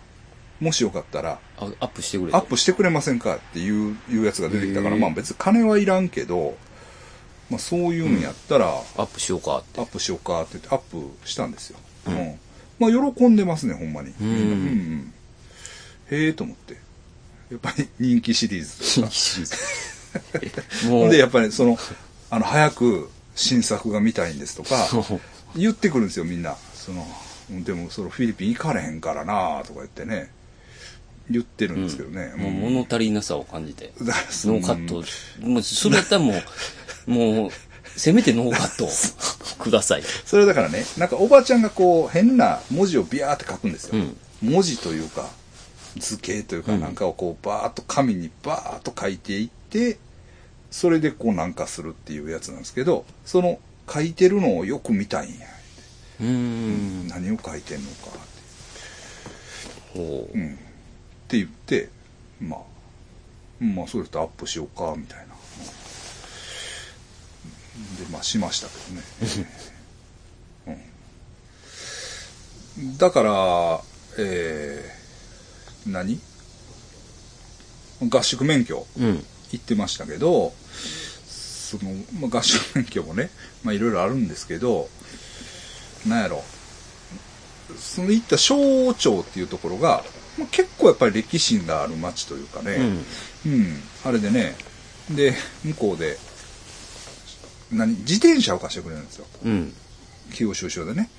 [0.60, 6.58] もしよかったら、あアップしてくれアップしてくれませんかっていう、いうやつが出てきたから、まあ別に金はいらんけど、
[7.50, 9.82] まあそういうんやったら、アップしようかって。
[9.82, 11.80] アップしようかって言ってアップしたんですよ。
[12.08, 12.14] うん。
[12.14, 12.40] うん。
[12.80, 14.14] まあ喜んでますね、ほんまに。
[14.22, 14.28] うん。
[14.28, 15.14] うんうん。
[16.12, 16.78] へえと思って。
[17.52, 20.62] やっぱり人気シリーズというか。
[20.90, 21.78] もほんで、やっぱりその、
[22.30, 24.88] あの、早く新作が見たいんですとか、
[25.56, 26.56] 言ってくるんですよ、みんな。
[26.76, 27.08] その、
[27.64, 30.30] でも、そのフィリピン行かれへんからなとか言ってね、
[31.30, 32.34] 言ってるんですけどね。
[32.36, 33.92] もう物足りなさを感じて。
[34.02, 35.48] だからそのノーカット。
[35.48, 36.44] もうそれやったらもう
[37.10, 37.50] もう
[37.98, 38.90] せめてノーカットを
[39.64, 43.98] くださいそれだからね、なんかおばちゃんがこう、変な文字をビャーって書くんですよ。
[43.98, 45.28] うん文字というか、
[45.98, 49.98] 図形というかうんなんかをこう、バーっと紙にバーっと書いていって、
[50.72, 53.60] それでこうなんかするっていうやつなんですけど、その
[53.92, 55.48] 書いてるのをよく見たいんや。
[56.22, 58.12] うーん何を書いてんのかっ
[59.94, 60.00] て。
[60.00, 60.54] ほううん。
[60.54, 60.58] っ
[61.28, 61.90] て言って、
[62.40, 62.60] まあ、
[63.64, 65.29] まあ、それとアップしようか、みたいな。
[68.00, 69.48] で、まあ、しましたけどね。
[72.78, 72.98] うん。
[72.98, 73.82] だから、
[74.18, 76.20] えー、何？
[78.10, 80.54] 合宿免許うん行ってましたけど、
[81.26, 83.30] その、まあ、合宿免許もね、
[83.64, 84.90] まあ、いろいろあるんですけど、
[86.08, 86.44] なんやろ。
[87.78, 90.04] その行った小町っていうところが、
[90.38, 92.76] まあ、結構やっぱり歴史がある町というかね、
[93.46, 94.56] うんうん、あれでね、
[95.12, 96.18] で、向こうで、
[97.72, 99.26] 何、自転車を貸してくれるんですよ。
[99.46, 99.74] うん
[100.34, 101.10] 清志署でね。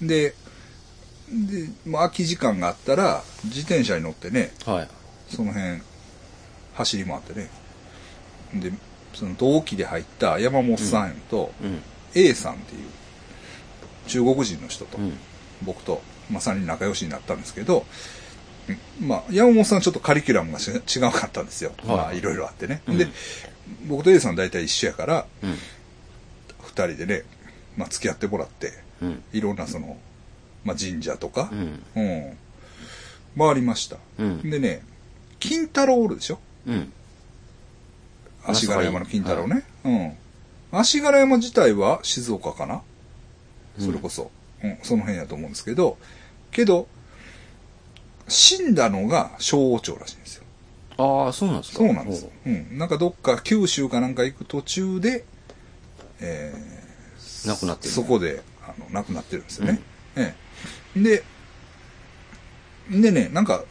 [0.00, 4.88] で、で、まあ、空き時間があったら、自転車に乗ってね、はい
[5.28, 5.80] その辺、
[6.74, 7.50] 走り回ってね。
[8.54, 8.72] で、
[9.14, 12.80] その同期で入った山本さんと、うん A さんっていう、
[14.08, 15.12] 中国人の人と、うん
[15.62, 17.84] 僕と、まあ、3人仲良しになったんですけど、
[19.00, 21.72] うんまあ、山本さんちょっとカリキュラムがし違かったんですよ。
[21.84, 22.82] はいまあ、いろいろあってね。
[22.88, 23.06] うんで、
[23.86, 25.26] 僕と A さん大体一緒やから、
[26.70, 27.24] うん二人でね、
[27.76, 29.22] まあ、付き合ってもらって、うん。
[29.32, 29.96] いろんなその、
[30.64, 31.82] まあ、神社とかう、ん。
[31.96, 32.36] うん、
[33.36, 33.96] 回りました。
[34.18, 34.50] うん。
[34.50, 34.82] でね、
[35.40, 36.38] 金太郎おるでしょ？
[36.66, 36.92] うん。
[38.44, 39.64] 足柄山の金太郎ね。
[39.84, 40.12] うん。
[40.72, 42.82] 足柄山自体は静岡かな？
[43.78, 44.30] それこそ、
[44.62, 45.98] うん、その辺やと思うんですけど、
[46.50, 46.86] けど、
[48.28, 50.44] 死んだのが小王町らしいんですよ。
[50.98, 51.78] ああそうなんですか。
[51.78, 52.28] そうなんです。
[52.46, 52.78] うん。
[52.78, 55.24] なんかどっか九州かなんか行く途中で、
[56.20, 56.52] え
[57.46, 59.80] なくなってるそこで、あの、亡くなってるんですよね。
[60.16, 60.34] え
[60.96, 61.00] え。
[61.00, 61.22] で、
[62.90, 63.64] でね、なんか、っ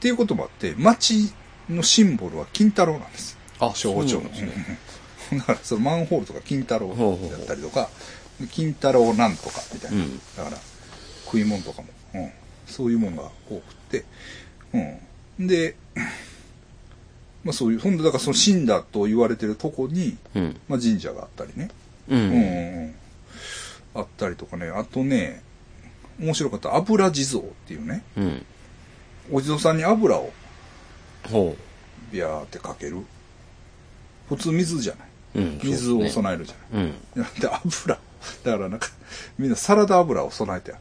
[0.00, 1.32] ていうこともあって、町
[1.68, 3.36] のシンボルは金太郎なんです。
[3.58, 4.22] あ小王町の。
[4.22, 4.30] ね
[5.32, 7.88] うんだから、そのマンホールとか金太郎ほうほうほうだったりとか、
[8.50, 9.96] 金太郎なんとかみたいな。
[9.98, 10.56] うんだから、
[11.24, 12.32] 食い物とかも、うん、
[12.66, 14.04] そういうものが多くて、
[15.38, 15.46] うん。
[15.46, 15.76] で、
[17.44, 21.70] まあそういう、ほんで、だからその死んだと言われてるとこに、うんまあ神社があったりね。
[22.10, 22.94] ううんんうんうん
[23.94, 25.42] あったりとかね、あとね、
[26.20, 28.46] 面白かった油地蔵っていうね、うん
[29.32, 30.32] お地蔵さんに油を
[31.30, 31.56] ほ
[32.10, 32.98] ビャーってかける。
[34.28, 35.08] 普通水じゃない。
[35.36, 35.60] うん。
[35.62, 36.84] 水を備えるじゃない。
[36.84, 37.40] うん。
[37.40, 37.98] で、油。
[38.44, 38.88] だからなんか、
[39.38, 40.80] みんなサラダ油を備えてある。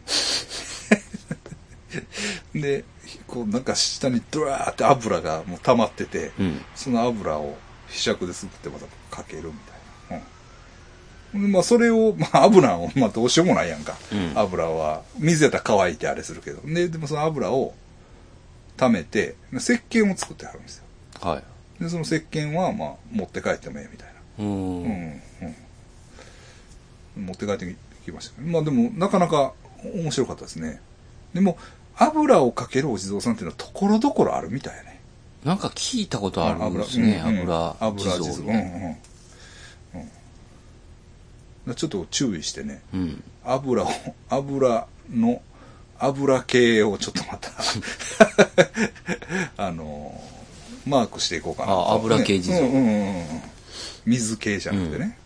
[2.62, 2.84] で、
[3.28, 6.62] こうなんか下にドワーって油がもう溜まってて、うん。
[6.76, 9.69] その油をひ杓ですってまたかけるみたい
[11.34, 13.96] まあそれを、まあ油を、まあどうしようもないやんか。
[14.12, 16.62] うん油は、水やったら乾いてあれするけど。
[16.62, 17.74] で、でもその油を
[18.78, 20.86] 溜めて、石鹸を作ってはるんですよ。
[21.22, 21.44] はい。
[21.84, 24.14] で、その石鹸はまあ持って帰ってもええみたいな。
[24.40, 24.84] うーん。
[24.84, 25.22] うん
[27.18, 28.52] うん、持って帰ってきましたね。
[28.52, 30.82] まあでも、なかなか面白かったですね。
[31.34, 31.58] でも、
[31.96, 35.02] 油をかけるお地蔵さんっていうのはところどころあるみたいやね。
[35.44, 37.22] なんか聞いたことあるんですね。
[37.24, 38.44] 油、油地蔵。
[38.44, 38.98] うんうん。
[41.76, 43.24] ちょっと注意してね、うん。
[43.44, 43.88] 油を、
[44.30, 45.42] 油の、
[45.98, 47.52] 油系をちょっとまた、
[49.58, 51.92] あのー、マークしていこうかなと。
[51.92, 53.42] あ油系地蔵ねうんうんうんうん。
[54.06, 55.18] 水系じゃなくてね。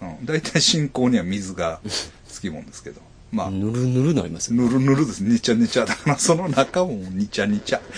[0.00, 0.26] うん。
[0.26, 1.80] 大体信仰には水が
[2.28, 3.00] つきもんですけど。
[3.30, 4.62] まあ、ぬるぬるなりますよ。
[4.62, 5.20] ぬるぬるです。
[5.22, 5.84] にちゃにちゃ。
[5.84, 7.80] だからその中もにちゃにちゃ。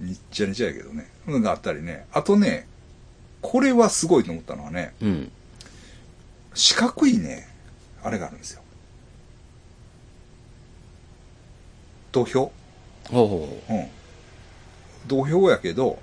[0.00, 1.06] にっちゃにちゃやけどね。
[1.26, 2.04] のがあったりね。
[2.12, 2.66] あとね、
[3.40, 5.32] これはすごいと思ったのはね、うん。
[6.58, 7.46] 四角いね、
[8.02, 8.62] あれがあるんですよ。
[12.10, 12.50] 土俵。
[13.08, 13.86] ほうほうん。
[15.06, 16.00] 土俵やけど、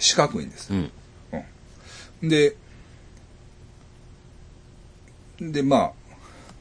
[0.00, 0.76] 四角いんですう。。
[0.76, 0.92] うん。
[2.20, 2.28] うん。
[2.28, 2.56] で、
[5.40, 5.92] で、まあ、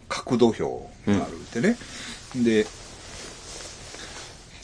[0.07, 1.75] 角土俵があるってね。
[2.35, 2.67] で、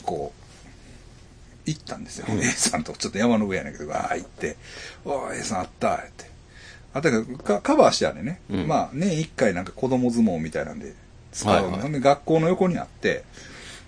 [0.04, 2.26] こう、行ったんですよ。
[2.28, 4.56] うん A さんとちょっと山の上やねんけど、わー行って、
[5.04, 6.27] おー A さんあったって。
[6.98, 8.40] あったけどカカバーしてあれね。
[8.50, 10.94] うんまあ、年一回なんか子供相撲みたいなんで
[11.32, 13.24] 使うの、はいはいで学校の横にあって、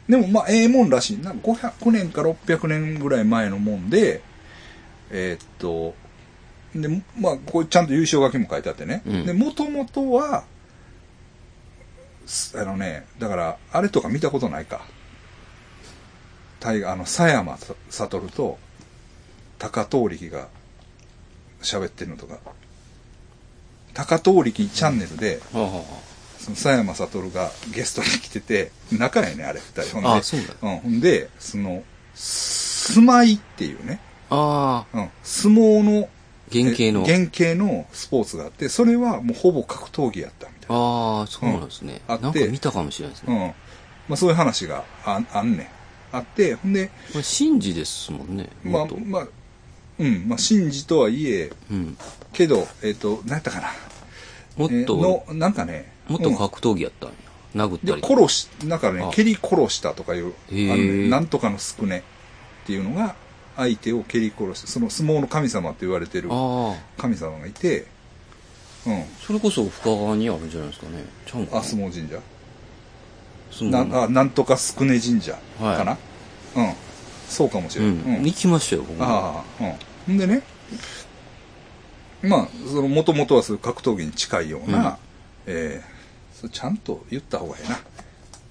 [0.08, 1.18] でもまあ、ええもんらしい。
[1.18, 4.22] なんか500年か600年ぐらい前のもんで、
[5.10, 5.94] えーっと、
[6.74, 9.02] で、まあ、これちゃんと優勝書きも書いてあってね。
[9.06, 10.44] うんで、もともとは、
[12.26, 14.82] すあのね、だから、あれとか見たことないか。
[16.60, 17.56] 大河、あの、佐山
[17.88, 18.58] 悟と
[19.58, 20.48] 高遠力が
[21.62, 22.38] 喋ってるのとか、
[23.94, 25.40] 高遠力チャンネルで、
[26.46, 29.94] 佐山悟がゲストに来てて、仲やね、あれ、二人。
[29.94, 31.82] ほんで、あそうだうん、で、その、
[32.14, 34.00] 住まいっていうね、
[34.30, 34.86] あ。
[34.92, 34.98] ああ。
[34.98, 36.08] うん、相撲の、
[36.52, 37.04] 原型の。
[37.06, 40.76] え原型のスポーツがあって、それはもうほぼ格闘技やったみたいな。
[40.76, 42.00] ああ、そうなんですね。
[42.08, 43.34] うんあってなんか見たかもしれないですうん。
[43.34, 43.54] ね。
[44.08, 45.66] まあそういう話がああんねん。
[46.12, 48.48] あって、ほんで、これ、神事ですもんね。
[48.64, 49.28] まあ元、まあ、
[50.00, 51.96] うん、まあ、神事とはいえ、うん。
[52.32, 53.68] けど、えっ、と、何やったかな。
[54.56, 57.14] もっと、えーの、なんかね、もっとうん格闘技やったんや。
[57.54, 58.02] 殴っでたり。
[58.02, 62.04] 殺し、なんかねあ、蹴り殺したとかいう、あのねなんとかのすくね
[62.64, 63.14] っていうのが、
[63.56, 66.28] 相手を蹴り殺して、その相撲の神様って言われてる。
[66.96, 67.86] 神様がいて、
[68.86, 69.04] うん。
[69.26, 71.04] それこそ深川にあるんじゃないですかね。
[71.26, 72.20] ちゃうんかなあ、相撲神社
[73.50, 75.98] 相撲なあなんとかすくね神社かな、は
[76.56, 76.72] うん。
[77.28, 77.94] そうかもしれない。
[78.18, 78.24] うん。
[78.24, 79.04] 行きましたよ、僕も。
[79.04, 79.72] ああ、うん。
[80.06, 80.42] ほんでね、
[82.22, 84.94] まあ、その、もともとはそういう格闘技に近いような、うん
[85.46, 86.00] えー
[86.40, 87.78] それちゃんと言った方がいいな。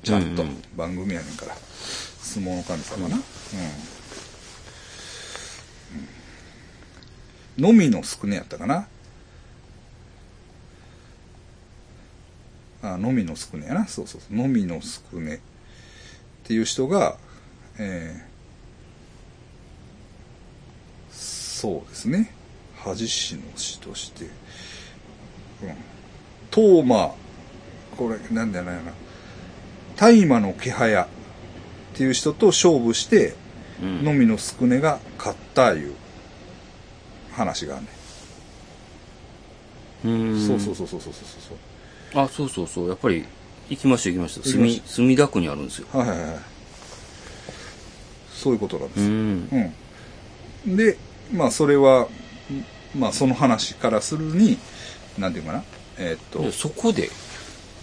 [0.03, 0.43] ちゃんと、
[0.77, 1.55] 番組やねんから。
[2.21, 3.15] 相撲の神様な。
[3.15, 3.21] うん。
[7.57, 7.63] うん。
[7.63, 8.87] のみのすくねやったかな。
[12.83, 13.87] あ、のみのすくねやな。
[13.87, 14.37] そうそうそう。
[14.37, 15.39] のみのすくねっ
[16.43, 17.17] ていう人が、
[17.79, 18.29] えー
[21.11, 22.31] そうですね。
[22.83, 24.31] 恥師の師として、うん。
[26.49, 27.11] と、まあ、
[27.97, 28.71] これ、なんだよな、
[29.97, 31.07] 大麻の気配屋っ
[31.93, 33.35] ていう人と勝負して、
[33.81, 34.03] うん。
[34.03, 35.93] のみのすくねが勝ったいう
[37.33, 37.89] 話があるね。
[40.05, 41.23] うんそうそうそうそうそうそう
[42.13, 42.23] そう。
[42.23, 42.89] あ、そうそうそう。
[42.89, 43.25] やっぱり、
[43.69, 44.47] 行きました行きました。
[44.47, 45.87] 墨、墨田区にあるんですよ。
[45.91, 46.39] はいはいはい。
[48.33, 49.05] そういうことなんですよ。
[49.07, 49.73] うん。
[50.65, 50.75] うん。
[50.77, 50.97] で、
[51.33, 52.07] まあそれは、ん
[52.97, 54.57] まあその話からするに、
[55.17, 55.63] なんていうかな。
[55.97, 57.09] えーっと、でそこで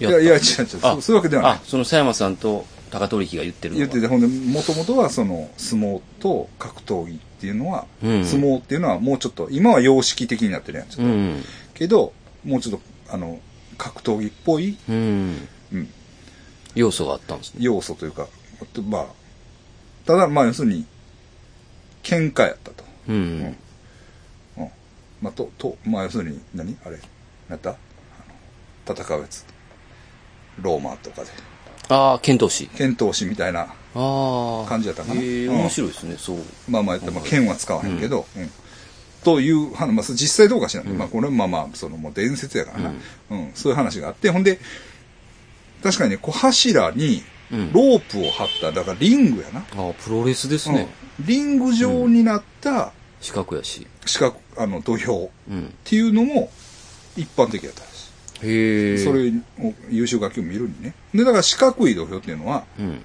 [0.00, 0.40] いやいや、違う違う、
[0.82, 1.60] あそういうわけではないあ、。
[1.64, 11.12] その佐山さんと高取力が言ってる言ってて、ほんで、もともとはその相撲と格闘技っていうのは、うん相撲っていうのはもうちょっと、今は様式的になってるやん、ちょっと。
[11.12, 11.42] うん。
[11.74, 12.12] けど、
[12.44, 13.38] もうちょっと、あの、
[13.78, 15.48] 格闘技っぽい、うん。
[15.72, 15.88] うん、
[16.74, 17.60] 要素があったんですね。
[17.60, 18.28] 要素というか、
[18.88, 19.06] まあ、
[20.06, 20.86] ただ、まあ要するに、
[22.02, 22.84] 喧嘩やったと。
[23.08, 23.56] うん。
[25.26, 26.98] うんまあ、と、と、まあ要するに何、あれ、
[27.48, 27.76] なった？
[28.88, 29.44] 戦うやつ。
[30.62, 31.28] ローマとかで。
[31.88, 32.68] ああ、遣唐使。
[32.68, 33.66] 遣唐使みたいな。
[33.94, 36.38] 感じやったかなへえ、うん面白いですね、そう。
[36.68, 38.50] まあまあ、まあ、剣は使わへんけど、うん
[39.24, 42.92] という話、まあ、実際どうかしらんけど、まあ、これはまあまあ、そのもう伝説やからな、
[43.30, 44.60] うんそういう話があって、ほんで、
[45.82, 49.60] 確かにね、小柱にうんロープを張った、だからリングやな。
[49.60, 50.88] ああ、プロレスですね。
[51.18, 52.92] うんリング状になった
[53.26, 53.86] 四角やし。
[54.04, 55.74] 四角、あの、土俵っうん。
[55.82, 56.48] ていうのも
[57.16, 58.12] 一般的やったんです。
[58.44, 58.98] へえ。
[58.98, 60.94] それを優秀楽器を見るにね。
[61.12, 63.04] で、だから四角い土俵っていうのは、うん。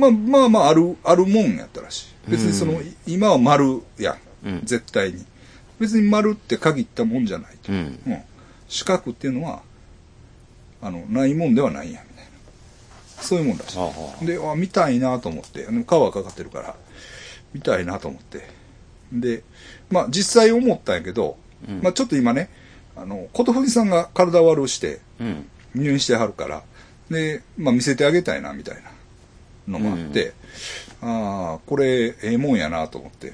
[0.00, 2.30] まあまあまあ、ある、あるもんやったらしい。
[2.32, 4.12] 別にその、うん今は丸や
[4.44, 4.48] ん。
[4.48, 5.24] うん絶対に。
[5.78, 7.72] 別に丸って限ったもんじゃないと。
[7.72, 8.00] うん。
[8.04, 8.22] うん。
[8.68, 9.62] 四角っていうのは、
[10.80, 13.22] あの、ないもんではないんや、みたいな。
[13.22, 13.78] そういうもんらし
[14.22, 14.26] い。
[14.26, 16.74] で、あ、見たいなと思って、あの皮かかってるから、
[17.54, 18.61] 見たいなと思って。
[19.12, 19.42] で、
[19.90, 21.36] まあ実際思ったんやけど、
[21.68, 22.48] うんまあちょっと今ね、
[22.96, 25.46] あの、琴藤さんが体悪うしてうん。
[25.74, 26.62] 入院してはるから、
[27.10, 28.90] で、まあ見せてあげたいな、みたいな
[29.68, 30.34] のもあって、
[31.00, 33.32] ああ、これ、ええもんやなと思って。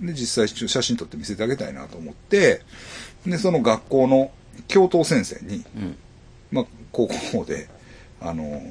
[0.00, 2.62] で、実際ちょ写真撮って見せてあげたいなと思って、
[3.26, 4.30] で、その学校の
[4.68, 5.96] 教頭先生に、うん。
[6.52, 7.68] まあ、高校で、
[8.20, 8.62] あの、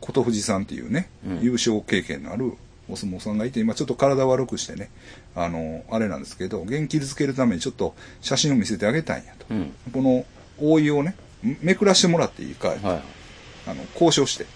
[0.00, 2.54] 琴藤さんっていうね、うん優勝経験のある
[2.88, 4.90] お相撲さんがいて、今ちょっと体悪くしてね、
[5.34, 9.46] あの、あれなんですけど、元気づけるためにちょっと写真を見せてあげたいんやと。
[9.50, 9.72] うん。
[9.92, 10.24] この
[10.58, 12.80] 覆いをね、めくらしてもらっていいか、はい。
[12.86, 12.94] あ
[13.74, 14.46] の、交渉して。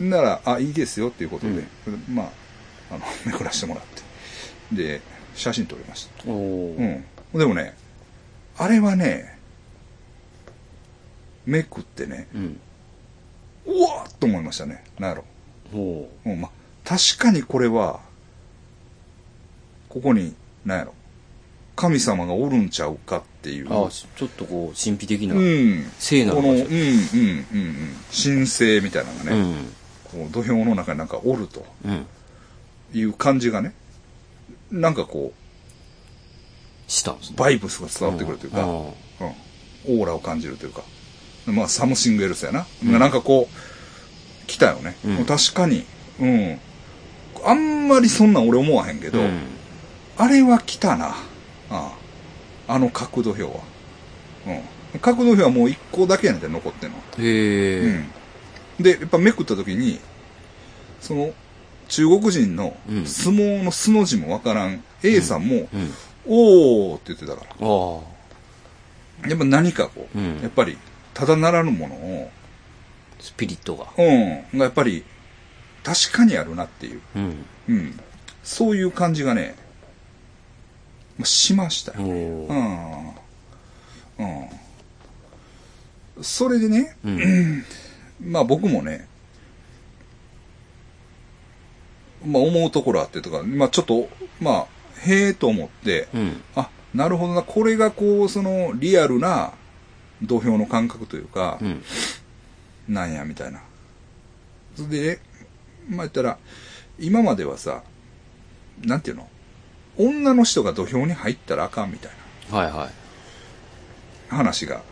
[0.00, 4.02] なら、あ、いいですよっていうことで、うんまあ、あの、めくらしてもらって。
[4.76, 5.00] で、
[5.34, 6.30] 写真撮りました。
[6.30, 7.04] うん。
[7.32, 7.74] でもね、
[8.56, 9.38] あれはね、
[11.46, 12.60] めくってね、うん。
[13.66, 14.84] うわーっと思いましたね。
[14.98, 15.24] なんやろ。
[15.72, 16.50] ほうん、まあ、
[16.88, 18.00] 確かにこれは、
[19.90, 20.94] ここに、なんやろ。
[21.76, 23.68] 神様がおるんちゃうかっていう。
[23.68, 23.84] う。
[23.84, 25.34] ああ、ちょっとこう、神秘的な。
[25.34, 25.84] うん。
[25.98, 27.96] 聖なるこの、うん、うん、うん、うん。
[28.10, 29.72] 神聖みたいなのがね、うん。
[30.10, 32.06] こう土俵の中になんかおるとうん。
[32.94, 33.74] いう感じがね、
[34.70, 35.34] なんかこ
[36.88, 37.38] したんですねう、。
[37.38, 38.70] バイブスが伝わってくるというか、あうん、
[40.00, 40.82] オーラを感じるというか、
[41.44, 42.66] まあ、サムシングエルスやな。
[42.82, 44.96] なんかこう、来たよね。
[45.04, 45.84] うん確かに、
[46.18, 46.60] うん。
[47.48, 49.40] あんまりそんなん俺思わへんけど、あうん。
[50.18, 51.14] あれは来たな。
[51.70, 51.96] あ
[52.68, 53.60] ああの角土俵は。
[54.94, 55.00] うん。
[55.00, 56.96] 角土俵はもう一個だけやねんて、残ってんの。
[56.96, 57.80] へえ。
[57.80, 57.88] う
[58.80, 58.82] ん。
[58.82, 59.98] で、やっぱめくった時に、
[61.00, 61.32] その、
[61.88, 65.94] 中国人のうん相撲の素の字もわからん A さんも、うん。
[66.26, 69.30] おーって言ってたから。
[69.30, 70.76] やっぱ何かこう、うんやっぱり、
[71.14, 72.30] ただならぬものを、
[73.20, 73.86] スピリットが。
[73.96, 74.02] う
[74.56, 75.02] ん、がやっぱり、
[75.88, 77.46] 確かにあるなっていう、うん。
[77.68, 78.00] うん。
[78.42, 79.54] そういう感じがね、
[81.16, 81.98] まあしましたよ。
[82.00, 83.14] おうーん。
[86.18, 86.22] うん。
[86.22, 87.64] それでね、うん。
[88.20, 89.08] まあ僕もね、
[92.26, 94.66] まあ思うところあってとか、まあちょっと、まあ、
[95.08, 96.42] へえと思って、うん。
[96.54, 99.52] あ、なるほどな、これがこう、その、リアルな
[100.20, 101.82] 土俵の感覚というかう、ん。
[102.88, 103.62] なんや、みたいな。
[104.76, 105.20] それで、
[105.88, 106.38] まあ言ったら、
[106.98, 107.82] 今まではさ、
[108.84, 109.28] なんていうの？
[109.96, 112.12] 女の人が土俵に入ったらあかんみたい
[112.50, 112.88] はいは
[114.30, 114.82] な話が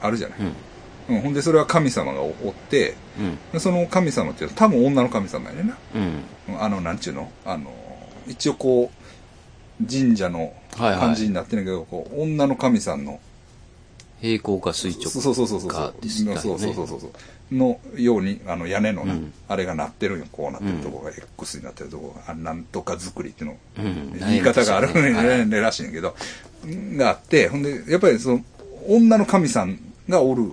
[0.00, 0.38] あるじゃない？
[0.40, 0.42] い。
[0.42, 1.16] うん。
[1.16, 3.38] うん、ほんでそれは神様がおって、うん。
[3.52, 5.76] でその神様っていうのは多分女の神様やねんな。
[6.48, 6.60] うん。
[6.60, 7.30] あの、なんちゅうの？
[7.44, 7.72] あの、
[8.26, 8.90] 一応こ
[9.80, 13.20] う、神社のはいはい感じになってるけど、こう、女の神さんの、
[14.20, 15.60] 平行か垂直そうそうそうそう。
[15.60, 17.12] そうそうそうそうそう
[17.52, 20.26] のように、あの屋根のな、うんあれがなってるんよ。
[20.30, 26.14] こうなってるとこが、X になってるとこが、あなんとか作りっていうの、うん言い方があるはいはいねらしいんやけど、
[26.96, 28.44] があって、ほんで、やっぱりその、
[28.86, 30.52] 女の神さんがおる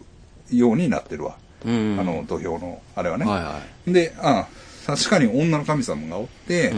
[0.52, 1.38] ようになってるわ。
[1.66, 1.98] うん。
[2.00, 3.26] あの、土俵の、あれはね。
[3.26, 4.48] はいはで、あ
[4.86, 6.74] 確かに女の神様がおって。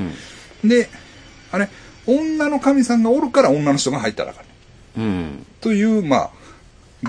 [0.64, 0.90] で、
[1.52, 1.70] あれ、
[2.08, 4.42] 女の神さんがおるから女の人が入ったらあか
[5.00, 5.02] ん。
[5.02, 5.46] うん。
[5.62, 6.30] という、まあ、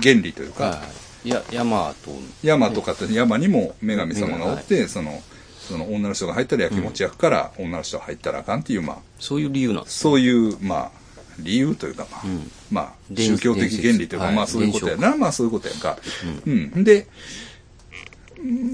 [0.01, 0.81] 原理というか、はいはい。
[1.23, 2.11] いや、山と、
[2.43, 5.21] 山とかって山にも女神様がおって、その、
[5.59, 9.99] その女の人が入ったらやきもち焼くから、女の人が入ったらあかんっていう、まあ、そういう理由なんです。
[9.99, 10.91] そういう、まあ、
[11.39, 15.97] 理由というか、まあ、うんまあ、伝宗教的原理というか、はいまあそういうことやな、まあそういうことやんか。
[16.45, 16.83] うん。
[16.83, 17.07] で、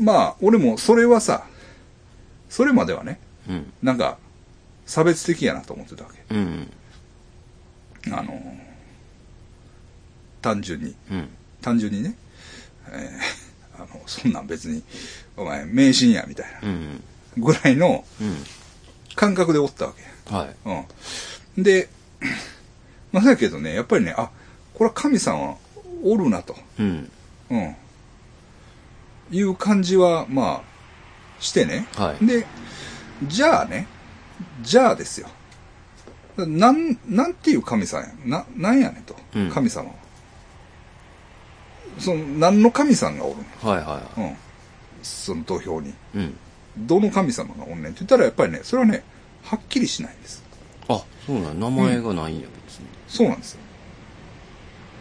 [0.02, 1.45] まあ、俺もそれはさ、
[2.50, 3.20] それまではね、
[3.50, 3.74] うん。
[3.84, 4.18] なんか、
[4.86, 6.36] 差別的やなと思ってたわけ。
[6.36, 6.72] うん。
[8.12, 8.41] あの、
[10.41, 10.95] 単純に。
[11.12, 11.30] うん。
[11.62, 12.16] 単純にね、
[12.92, 14.82] えーあの、そんなん別に、
[15.36, 17.04] お前、迷信や、みたいな、うん。
[17.38, 18.36] ぐらいのうん。
[19.16, 19.94] 感覚でおったわ
[20.28, 20.34] け。
[20.34, 20.56] はい。
[21.58, 21.64] うん。
[21.64, 21.90] で、
[23.12, 24.32] まあ、だけどね、やっぱりね、あ、
[24.74, 25.58] これは神さんは
[26.04, 26.56] おるなと。
[26.80, 27.12] うん。
[27.52, 27.76] うん。
[29.32, 31.88] いう感じは、まあ、してね。
[31.96, 32.48] はいで、
[33.24, 33.88] じゃあね、
[34.62, 35.28] じゃあですよ。
[36.38, 38.10] なん、なんていう神さんや。
[38.26, 39.16] な、なんやねんと。
[39.36, 39.96] うん神様は。
[42.00, 43.70] その、何の神さんがおるの？
[43.70, 44.36] はいはうん。
[45.04, 45.89] その投票に。
[45.89, 45.93] い。
[46.16, 46.38] うん。
[46.78, 49.04] どの神様がおんねんって言ったら、やっぱりね、それはね、
[49.43, 50.43] はっきりしないんです。
[50.88, 52.86] あ、そうなん名前がないんや、別に。
[53.08, 53.60] そうなんですよ。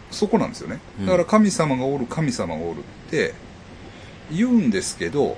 [0.09, 0.79] そこなんですよね。
[0.99, 2.81] うんだから神様がおる、神様がおるっ
[3.11, 3.33] て
[4.31, 5.37] 言うんですけど、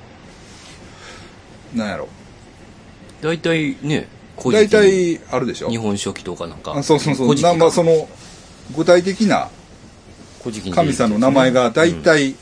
[1.74, 2.08] なんやろ。
[3.22, 4.08] 大体ね、
[4.40, 6.74] 古大体あるでしょ日本書紀とかなんか。
[6.74, 7.36] あそうそうそう。
[7.36, 8.08] なまあ、その、
[8.76, 9.50] 具体的な
[10.74, 12.36] 神さんの名前が大体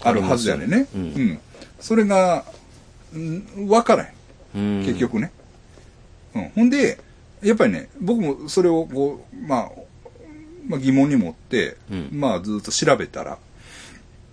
[0.00, 0.88] あるはずやねんね。
[0.94, 1.40] ううんん。
[1.80, 2.44] それが、
[3.16, 4.78] んわからへん。
[4.80, 5.32] うん、結局ね。
[6.34, 6.48] うん。
[6.50, 6.98] ほんで、
[7.42, 9.70] やっぱりね、僕もそれをこう、まあ、
[10.66, 13.38] まあ疑問に持って、うんまあずっと調べたら、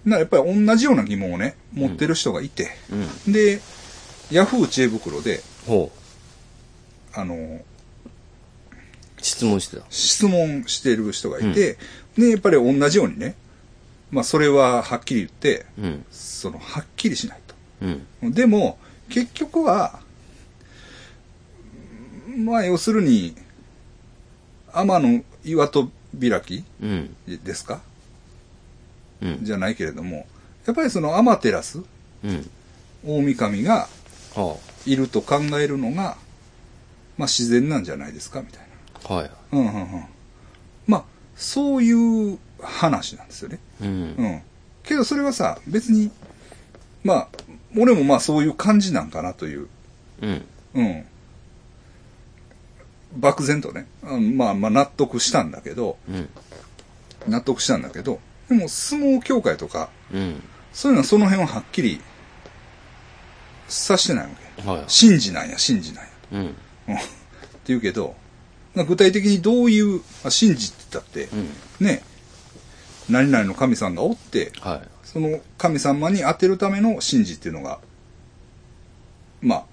[0.06, 2.70] なやっぱり同じような疑問をね、持ってる人がいて、
[3.26, 3.34] うん。
[3.34, 3.62] で、
[4.32, 5.42] ヤフー知恵袋で。
[7.14, 7.62] あの、
[9.22, 9.86] 質問してた。
[9.90, 11.78] 質問してる人がいて、
[12.20, 13.36] で、やっぱり同じようにね、
[14.12, 16.06] まあそれははっきり言って、うん。
[16.12, 17.56] その、はっきりしないと。
[18.24, 18.32] うん。
[18.34, 18.78] でも、
[19.10, 20.00] 結局は、
[22.38, 23.36] まあ、要するに、
[24.72, 25.90] 天の岩戸
[26.20, 27.16] 開きうん。
[27.28, 27.82] ですか？
[29.22, 29.40] うん。
[29.42, 30.28] じゃないけれども、
[30.66, 31.84] やっぱりその天照、
[32.24, 32.50] うん。
[33.06, 33.88] 大神が
[34.36, 36.18] はいると考えるのが、
[37.18, 38.42] まあ自然なんじゃないですか？
[38.42, 38.68] みたい
[39.10, 39.14] あ。
[39.14, 39.32] はい。
[39.52, 39.60] な。
[39.60, 40.06] うんうんうん。
[40.88, 41.04] まあ、
[41.40, 43.60] そういう話なんですよね。
[43.82, 43.88] うん。
[43.88, 44.42] うん。
[44.84, 46.12] けどそれはさ、別に、
[47.04, 47.28] まあ、
[47.78, 49.68] 俺もまあそういう感じなんかなという
[50.22, 50.46] うん。
[50.76, 51.06] うん。
[53.16, 56.30] 漠然とね、うんまあまあ納得したんだけど、うん。
[57.28, 58.20] 納得したんだけど、
[58.50, 60.44] でも相撲協会とか、うん。
[60.74, 62.02] そういうのはその辺ははっきり
[63.70, 64.70] さしてないわけ。
[64.70, 64.84] はい。
[64.88, 66.10] 信じなんや、信じなんや。
[66.34, 66.40] うん。
[66.40, 66.46] うん。
[66.50, 66.98] って
[67.68, 68.19] 言うけど、まあ
[68.86, 71.30] 具体的にどういう、まあ、信じって言ったって、
[71.80, 71.86] うん。
[71.86, 72.04] ね、
[73.10, 74.82] 何々の神さんがおって、はい。
[75.04, 77.80] その神様に当てるための神事っていうのが、
[79.42, 79.66] ま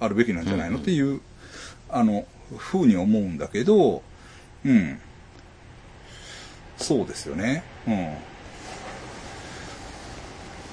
[0.00, 1.20] あ、あるべきなんじゃないのっていう、
[1.88, 4.02] あの、ふうに思うんだけど、
[4.64, 4.98] うん。
[6.76, 7.62] そうですよね。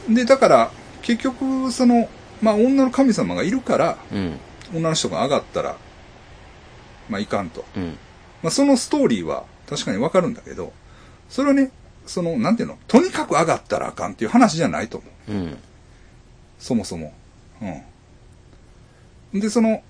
[0.07, 0.15] うん。
[0.15, 0.71] で、だから、
[1.01, 2.09] 結局、その、
[2.41, 4.39] まあ、女の神様がいるから、うん。
[4.73, 5.77] 女の人が上がったら、
[7.09, 7.65] まあ、いかんと。
[7.75, 7.97] うん。
[8.41, 10.73] まあ、そのストーリーは確かにわかるんだけど、
[11.29, 11.71] それはね、
[12.05, 15.31] その、なんていうの、とにかく上がったらあかんっていう話じゃないと思う。
[15.31, 15.57] うん。
[16.57, 17.13] そもそも。
[19.33, 19.39] うん。
[19.39, 19.83] で、その、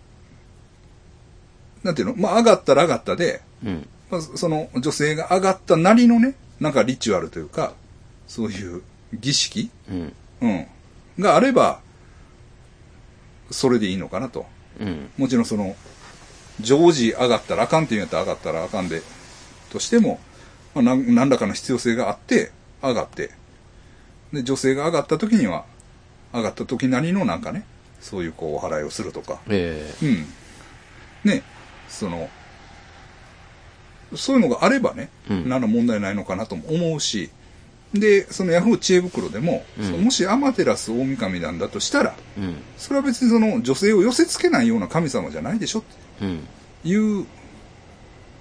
[1.83, 3.87] なんていうの、まあ、上がったら上がったで、うん。
[4.11, 7.73] まあ、その女性が上がったなりのね、なんかリチュアルというか、
[8.27, 8.81] そういう
[9.13, 10.13] 儀式うん。
[10.41, 10.67] うん。
[11.19, 11.79] があれば、
[13.51, 14.45] それでいいのかなと。
[14.79, 15.09] うん。
[15.17, 15.75] もちろんその、
[16.61, 19.01] 常時上がったらあかんっていうんやったら上がったらあかんで、
[19.71, 20.19] としても、
[20.73, 22.51] まあ、なん何らかの必要性があって、
[22.81, 23.31] 上がって、
[24.33, 25.65] で、女性が上がった時には、
[26.33, 27.65] 上がった時なりのなんかね、
[27.99, 30.25] そういうこう、お祓いをするとか、えうん。
[31.23, 31.43] ね、
[31.87, 32.29] その、
[34.15, 35.49] そういうのがあればね、うん。
[35.49, 37.29] なら問題ないのかなとも思うし、
[37.93, 42.55] で、そのヤフー知恵袋でも、うんもしアマテラス大神なんだとしたら、えうん。
[42.77, 46.47] それは別にその女性を寄せ付けないような神様じゃないでしょってうん。
[46.83, 47.25] いう、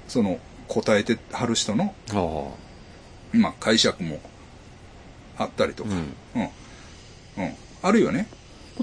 [0.06, 0.38] その
[0.68, 2.54] 答えてはる人の、は
[3.32, 4.20] まあ、解釈も
[5.38, 5.88] あったりとあ。
[5.88, 6.42] か、うん。
[6.42, 7.44] うん。
[7.44, 7.54] うん。
[7.82, 8.28] あるいはね、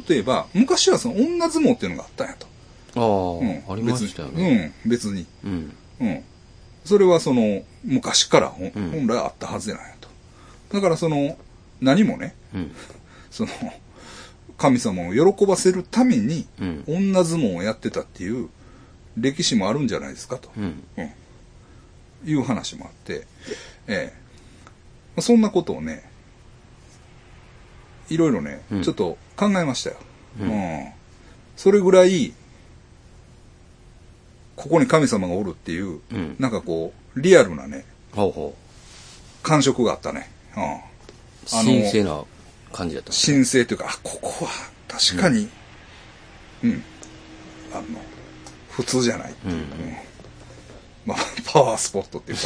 [0.07, 2.47] 例えば、昔はその女相撲っていうのがあったんやと。
[2.95, 3.74] あうんあ、。
[3.74, 4.74] ありましたよ別にね。
[4.84, 5.26] うん、別に。
[5.43, 5.76] うん。
[6.01, 6.24] うん。
[6.86, 8.72] それはその、昔から本
[9.07, 9.95] 来あったはずなんやと。
[10.76, 11.38] だからその、
[11.82, 12.71] 何もね、うん。
[13.32, 13.49] その、
[14.57, 16.84] 神様を喜ばせるために、うん。
[16.88, 18.49] 女相撲をやってたっていう
[19.17, 20.51] 歴史もあるんじゃないですかと。
[20.57, 20.84] うん。
[20.97, 21.11] うん。
[22.30, 23.26] いう話もあって、
[23.88, 24.13] ええ
[25.15, 26.09] まあそんなことをね、
[28.09, 29.97] いろいろね、うんちょっと考えましたよ。
[30.39, 30.93] ううんん。
[31.55, 32.34] それぐらい、
[34.55, 36.36] ここに神様がおるっていう、うん。
[36.39, 38.55] なんかこう、リアルなね、ほうほ
[39.43, 40.32] 感触があったね。
[40.58, 40.80] うん。
[41.49, 42.24] 神聖な
[42.72, 43.12] 感じだった。
[43.12, 44.51] 神聖というか、あ、ここは
[44.88, 45.49] 確かに、
[46.64, 46.84] うん、
[47.74, 47.84] あの、
[48.70, 49.36] 普通じゃない。
[49.45, 49.66] うん。
[51.06, 52.43] まあ、パワースポットっていうか。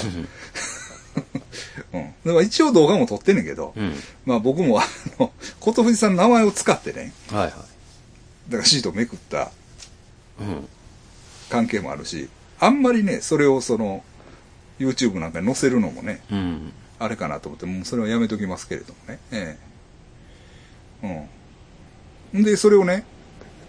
[1.94, 2.14] うん。
[2.24, 3.94] でも一応動画も撮ってんねんけど、うん。
[4.26, 4.84] まあ僕もあ
[5.20, 7.52] の、ことふじさんの名前を使ってね、はいはい。
[7.52, 7.58] だ
[8.58, 9.52] からシートめくった
[10.40, 10.68] うん。
[11.50, 12.30] 関係もあるし、
[12.60, 14.04] あんまりね、それをその、
[14.80, 16.74] YouTube なんかに載せるのもね、うん。
[17.00, 19.20] あれかなと思って、もうそれはやめときますけれどもね。
[19.32, 19.58] え
[21.04, 21.28] え
[22.34, 22.44] うん。
[22.44, 23.04] で、それをね、やっ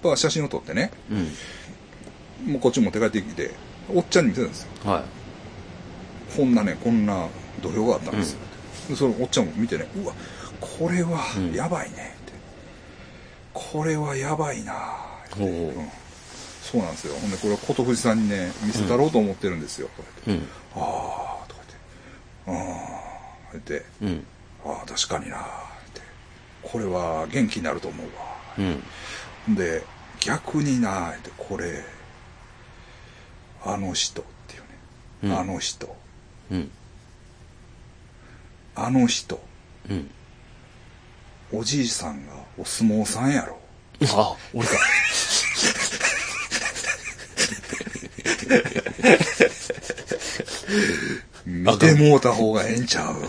[0.03, 1.15] ぱ写真を撮ってね、う
[2.49, 2.53] ん。
[2.53, 3.51] もうこっち持って帰ってきて、
[3.95, 4.69] おっちゃんに見せたんですよ。
[4.85, 5.05] は
[6.37, 7.29] こんなね、こんな
[7.63, 8.39] 土俵があったんですよ。
[8.89, 10.15] でそのおっちゃんも見てね、うわ、
[10.61, 12.33] これはうんやばいねって。
[13.53, 14.77] これはやばいなっ
[15.29, 15.89] てほううん
[16.63, 17.15] そうなんですよ。
[17.15, 19.89] ほんで、これは琴藤さんにね、見せたろうと思ってるんですよ。
[19.97, 20.47] とか言ってい。
[20.47, 20.83] うん。
[20.83, 21.63] ああ、とか
[22.47, 23.10] 言って、ああ、
[23.53, 24.27] 言って、うん。
[24.65, 25.41] ああ、確かになっ
[25.95, 26.01] て。
[26.63, 28.13] これは元気になると思うわ。
[29.47, 29.55] うん。
[29.55, 29.83] で、
[30.21, 31.83] 逆になって、これ、
[33.65, 34.69] あの人っていうね。
[35.25, 35.97] うんあの人。
[36.51, 36.71] うん。
[38.75, 39.41] あの人。
[39.89, 40.11] うん。
[41.53, 43.59] おじいさんがお相撲さんやろ。
[44.15, 44.75] あ、俺か。
[51.51, 53.15] 見てもうた方がええんちゃう？
[53.15, 53.29] って。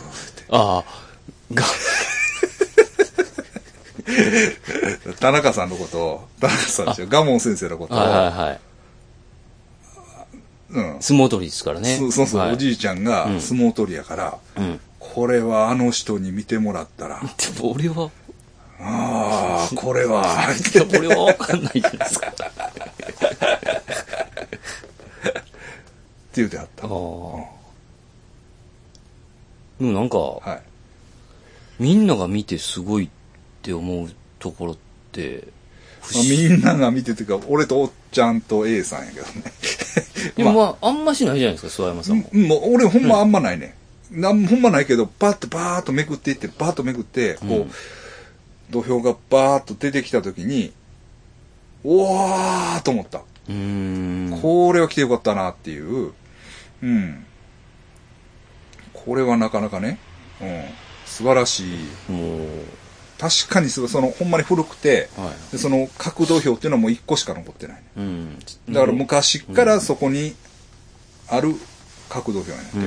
[0.50, 1.64] ああ、が、
[5.20, 7.08] 田中さんのことを、田中さんですよ。
[7.10, 8.60] ガモン先生のことを、はいはいはい。
[10.72, 11.02] うん。
[11.02, 11.98] 相撲取りですからね。
[11.98, 14.80] そうそうそう、はいおじいちゃんがうん相撲取りやから、うん。
[15.00, 17.28] これはあの人に見てもらったら、で
[17.62, 18.10] も俺は、
[18.80, 20.24] ああ、これは、
[20.74, 22.28] いや俺はわかんないじゃないですか。
[22.28, 22.34] っ
[26.34, 26.88] て言うてあった。
[26.88, 26.92] ああ。
[29.82, 30.62] でもなんか、はい。
[31.80, 33.10] みんなが見てすごいっ
[33.64, 34.78] て思うところっ
[35.12, 35.48] て、
[36.02, 36.24] 不まあ。
[36.24, 39.32] みんなが見ててか、俺とおっちゃんと A さんやけどね。
[40.38, 42.30] でもまあ、あんましないじゃないですか、諏訪山さんも。
[42.32, 43.76] うんもう俺ほんまあんまないね。
[44.12, 47.72] なんほんまないけど、パッとバーッとめくっていって、バーッとめくって、こう、うん
[48.70, 50.72] 土俵がバーッと出てきたときに、
[51.84, 53.20] おわーと思った。
[53.20, 56.14] これは来てよかったなっていう、
[56.82, 57.26] うん。
[59.06, 60.00] これはなかなかね、
[60.42, 60.64] うん。
[61.06, 61.78] 素晴らしい。
[63.18, 67.84] 確かにすごいその、ほんまに古くて、はでその角土俵っていうのはもう一個しか残ってないね。
[67.98, 68.00] い。
[68.00, 68.40] うん。
[68.70, 70.36] だから昔からそこに
[71.28, 71.54] ある
[72.10, 72.78] 角土俵やねんて。
[72.78, 72.86] うん。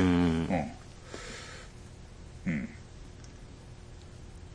[2.47, 2.69] うん。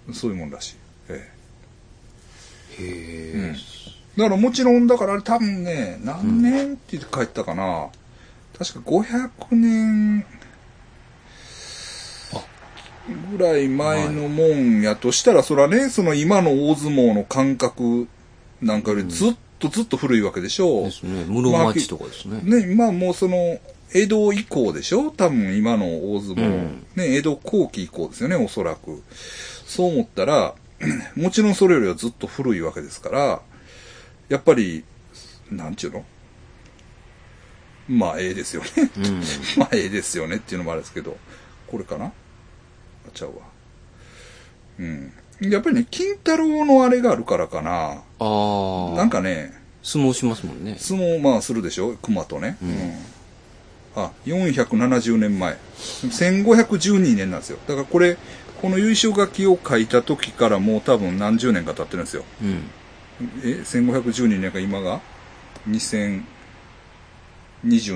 [0.07, 0.13] うん。
[0.13, 0.75] そういうもんらしい。
[1.09, 3.31] えへえ。
[3.35, 3.37] え。
[3.37, 3.53] うん。
[4.17, 7.87] だからもちろん、だからあれ多分ね、何年って言って帰ったかな。
[8.57, 10.25] 確か500年
[13.31, 18.07] ぐらい前のもんやとしたら、そらね、その今の大相撲の感覚
[18.61, 20.83] なんかよりずっとずっと古いわけでしょう。
[20.85, 21.25] ですね。
[21.25, 22.41] 室町とかですね。
[22.43, 23.59] ね、まあもうその、
[23.93, 26.45] 江戸以降でしょ多分今の大相撲。
[26.45, 29.03] うんね、江戸後期以降ですよね、おそらく。
[29.65, 30.55] そう思ったら、
[31.15, 33.41] もちろんそれよりはずっと古いわけですから、
[34.29, 34.83] やっぱり、
[35.51, 36.05] なんちゅうの？
[37.87, 38.69] まあ、ええですよね。
[38.97, 39.21] うん。
[39.57, 41.17] まあ、ええですよねっていうのもあるんですけど、
[41.67, 42.13] これかな？
[43.09, 43.35] あちゃうわ。
[44.79, 45.11] うん。
[45.41, 48.01] やっぱりね、金太郎のあれがあるからかな。
[48.19, 48.97] ああ。
[48.97, 49.53] なんかね、
[49.83, 50.75] 相撲しますもんね。
[50.77, 51.95] 相撲まあするでしょ？
[52.01, 52.57] 熊とね。
[52.61, 52.93] うん
[53.95, 55.57] あ、470年前。
[55.77, 57.57] 1512年なんですよ。
[57.67, 58.17] だからこれ、
[58.61, 62.23] この優勝書きを書いた時からもう多分何十年か経ってるんですよ。
[62.41, 62.63] うん。
[63.43, 65.01] え、1512年か今が
[65.67, 66.21] ？2020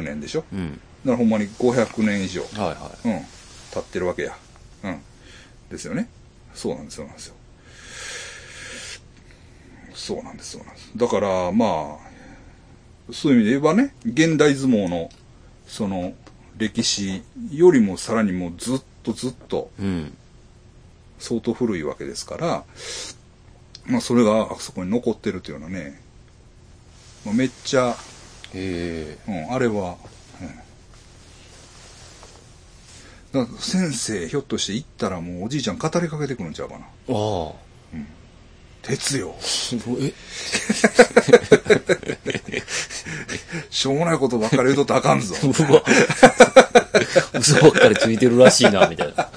[0.02, 0.46] 年でしょ？
[0.52, 0.72] うん。
[0.72, 2.42] だからほんまに500年以上。
[2.42, 3.22] はいはうん。
[3.72, 4.36] 経ってるわけや。
[4.84, 5.02] うん。
[5.70, 6.10] ですよね。
[6.54, 7.36] そうなんです、そうなんですよ。
[9.94, 10.92] そうなんです、そうなんです。
[10.96, 15.10] だから、まあ、そういう意味で言えばね、現代相撲の、
[15.68, 16.14] その、
[16.58, 19.72] 歴史よりもさらにもうずっとずっと。
[21.20, 22.66] 相当古いわけですから、
[23.86, 26.02] まあそれがあそこに残ってるというのはね、
[27.26, 27.96] まあ、めっちゃ、
[28.54, 29.48] へえ。
[29.48, 29.96] うん、あれは、
[30.42, 30.50] うん。
[33.34, 36.82] だから先生、ひょっとして行ったらもうおじいちゃん語りかけてくるんちゃうかな。
[36.82, 37.64] ああ。
[38.84, 39.34] 鉄よ。
[40.02, 40.14] え？
[43.70, 45.36] しょうもないことばっかり言うとったらあかんぞ。
[45.42, 45.84] うわ。
[47.40, 49.30] 嘘ばっかりついてるらしいな、みたいな。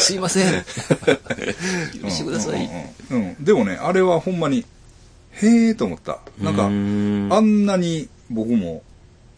[0.00, 0.64] すいません。
[2.02, 2.64] 許してください。
[3.10, 4.64] うんうんうんうんでもね、あれはほんまに、
[5.32, 6.18] へえと思った。
[6.38, 8.82] なんか、んあんなに僕も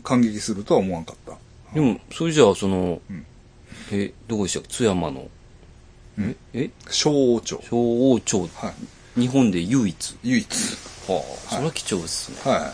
[0.04, 1.36] 感激するとは思わんかった。
[1.74, 3.26] でも、それじゃあ、そのうん、
[3.92, 4.68] え、どこでしたっけ？
[4.68, 5.28] 津山の、
[6.18, 6.70] うんえ？
[6.90, 7.60] 小王朝。
[7.68, 8.74] 小王朝、は
[9.16, 9.20] い。
[9.20, 10.16] 日本で唯一。
[10.22, 10.46] 唯一。
[11.08, 12.52] はあ、それは貴重ですね。
[12.52, 12.72] はい。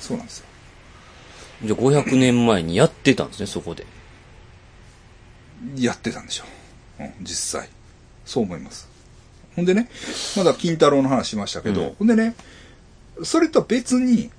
[0.00, 0.46] そうなんですよ。
[1.64, 3.86] じゃあ、500年前にやってたんですね、そこで。
[5.76, 6.44] やってたんでしょ
[7.00, 7.02] う。
[7.04, 7.68] うん、実際。
[8.24, 8.88] そう思います。
[9.56, 9.90] ほんでね、
[10.36, 12.34] まだ金太郎の話しましたけど、うんほんでね、
[13.24, 14.30] それとは別に、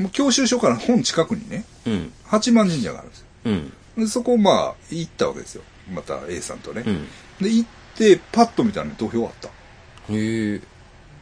[0.00, 2.12] もう教習所から本近くにね、うん。
[2.24, 3.26] 八幡神社があるんですよ。
[3.44, 3.72] うん。
[3.98, 5.62] でそこまあ、行ったわけですよ。
[5.92, 6.84] また A さんとね。
[6.86, 7.06] うん。
[7.38, 9.48] で、行って、パッと見たらね、土俵あった。
[9.48, 10.60] へえ。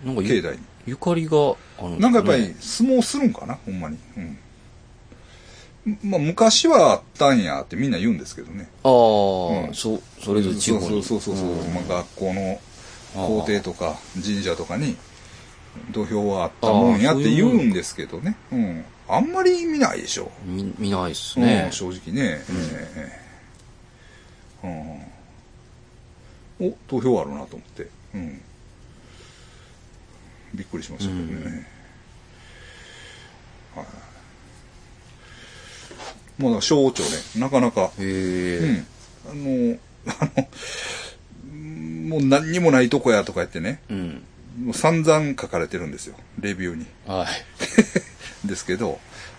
[0.05, 0.65] なんかゆ境内に。
[0.87, 1.37] ゆかりが
[1.79, 3.99] あるんなんかやっぱり相撲するんかな、ほんまに。
[4.17, 4.39] うん。
[6.05, 8.69] まあ昔はあったんやってみんな言うんですけどね。
[8.85, 11.03] ああ、うんそう、それぞれ地方に。
[11.03, 12.61] そうそうそうそうそう、んまあ、学校の
[13.15, 14.97] 校庭とか神社とかに
[15.93, 18.37] 土俵はあったもんやって言うんですけどね。
[18.53, 18.85] うん。
[19.09, 20.31] あんまり見ないでしょ。
[20.45, 21.69] 見見ないっすうんね。
[21.71, 22.43] 正直ね。
[22.51, 23.21] え
[24.65, 25.09] え
[26.61, 26.69] うん。
[26.69, 27.89] お、投票あるなと思って。
[28.15, 28.41] うん。
[30.55, 31.67] びっくりしましたけどね。
[33.75, 33.87] はい。
[36.39, 38.73] まあだ小町ね、なかなか、へうえ。
[38.73, 38.87] ん。
[39.31, 40.49] あの、あの、
[41.51, 44.23] うんもう何にもないとこやとか言ってね、うん。
[44.59, 46.87] もう散々書かれてるんですよ、レビューに。
[47.07, 47.29] はい。
[48.47, 48.99] ですけど、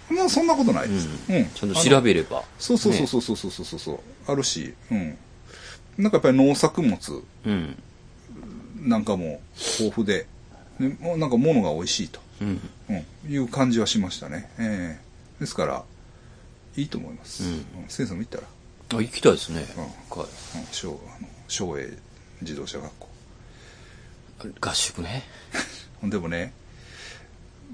[0.09, 1.07] まあそんなことないです。
[1.30, 1.45] うんうん。
[1.47, 2.43] ちゃんと調べれば。
[2.57, 3.99] そうそうそうそうそうそうそうそう、
[4.32, 5.17] あるし、うん。
[5.97, 7.76] なんかやっぱり農作物うん。
[8.82, 9.41] なんかも
[9.80, 10.26] 豊富で、
[10.80, 12.61] でもうなんか物が美味しいと、うん。
[12.89, 12.93] う
[13.28, 14.49] ん、いう感じはしましたね。
[14.57, 15.09] ええ
[15.41, 15.84] ですから、
[16.76, 17.43] いいと思います。
[17.43, 19.65] うんうん先生も行ったら、あ、行きたいですね。
[19.76, 19.91] うんはい
[20.59, 21.97] うん、小あの小栄
[22.41, 23.09] 自動車学校。
[24.59, 25.23] 合宿ね。
[26.03, 26.53] でもね、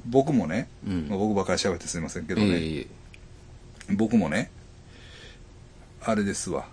[0.06, 2.88] 僕もね、うんまあ、僕ばっかり喋ってすいませんけどね、ええ
[3.92, 4.50] 僕もね、
[6.04, 6.66] あれですわ。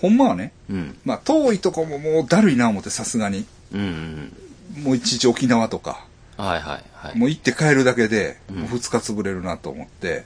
[0.00, 0.98] ほんまはね、うん。
[1.04, 3.46] まあ遠いとこももうだるいな思ってさすがに。
[3.72, 4.32] うん
[4.74, 4.82] うん。
[4.82, 6.04] もういちいち沖縄とか、
[6.36, 7.18] はいはいはい。
[7.18, 10.24] もう行って帰るだけで、うんもう2日潰れるなと思って、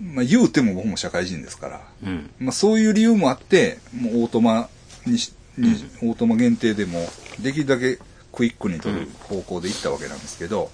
[0.00, 2.30] まあ言うても僕も社会人ですから、うん。
[2.38, 4.68] まあそういう理由もあって、もうオートマ
[5.06, 7.00] にし、にオートマ限定でも、
[7.40, 7.98] できるだけ
[8.32, 10.70] クイックに取る方向で行ったわけなんですけど、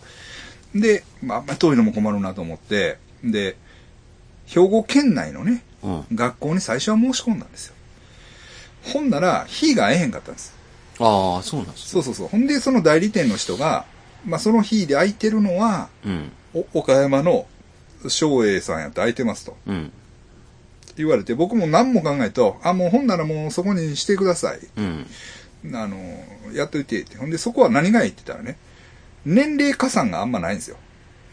[0.74, 3.56] で、まああんまり遠いのも困るなと思って、で、
[4.46, 6.04] 兵庫県内のね、うん。
[6.14, 7.74] 学校に最初は申し込んだんですよ。
[8.82, 10.56] ほんなら、日が合えへんかったんです。
[10.98, 12.28] ああ、そうなんですそうそうそう。
[12.28, 13.84] ほんで、その代理店の人が、
[14.24, 16.32] まあその日で空いてるのは、うん。
[16.54, 17.46] お岡山の
[18.04, 19.92] 松栄さんやって空いてますとうん。
[20.98, 24.60] 言われて、僕も何も考えと、あ、もうほんならもうそこにしてください。
[24.76, 25.06] うん。
[25.74, 25.96] あの、
[26.52, 27.16] やっといてって。
[27.16, 28.58] ほんで、そこは何がいいって言ったらね、
[29.24, 30.76] 年齢加算があんまないんですよ。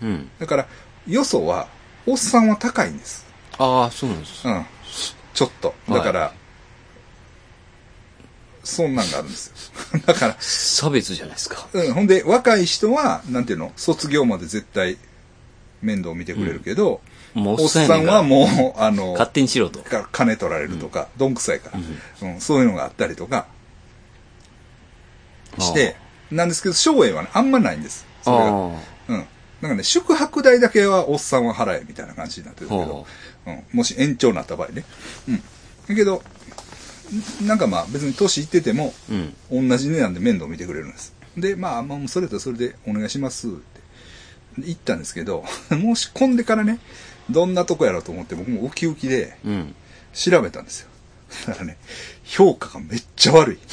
[0.02, 0.30] うん。
[0.40, 0.68] だから、
[1.08, 1.68] よそは、
[2.06, 3.26] おっさんは高いんです。
[3.58, 4.48] ああ、そうなんです。
[4.48, 4.66] うん。
[5.34, 5.74] ちょっと。
[5.90, 6.34] だから、
[8.64, 9.48] そんなんがあるんです
[9.94, 10.02] よ。
[10.06, 11.68] だから、差別じゃないですか。
[11.72, 14.98] うん、ほんで、若い人は、なんていうの、卒業まで絶対
[15.82, 17.02] 面倒見てくれるけど、
[17.36, 18.46] もうおっさんはも
[18.78, 19.80] う、あの、勝手にしろと。
[19.80, 21.80] か金取られるとか、どんくさいから、
[22.30, 23.46] うんそういうのがあったりとか
[25.60, 25.98] して、
[26.32, 28.06] なんですけど、松栄はね、あんまないんです。
[28.24, 28.44] それが。
[28.46, 28.50] あ
[29.10, 29.26] うん。
[29.62, 33.06] なんかね、宿泊代だけはおっさんは払え、みたいな感じになってるけど
[33.46, 34.86] は、うん、もし延長になった場合ね。
[35.28, 35.44] うん。
[35.90, 36.24] だけど、
[37.44, 38.94] んなんかまあ別に年いってても。
[39.52, 41.14] 同じ値段で面倒見てくれるんです。
[41.38, 43.50] で、まあ、まあ、それとそれでお願いします
[44.60, 46.80] って言ったんですけど、 申し込んでからね、
[47.30, 49.76] どんなとこやろうと思って僕もウキウキでうん。
[50.14, 50.88] 調べたんですよ。
[51.48, 51.78] だからね、
[52.24, 53.60] 評価がめっちゃ悪い。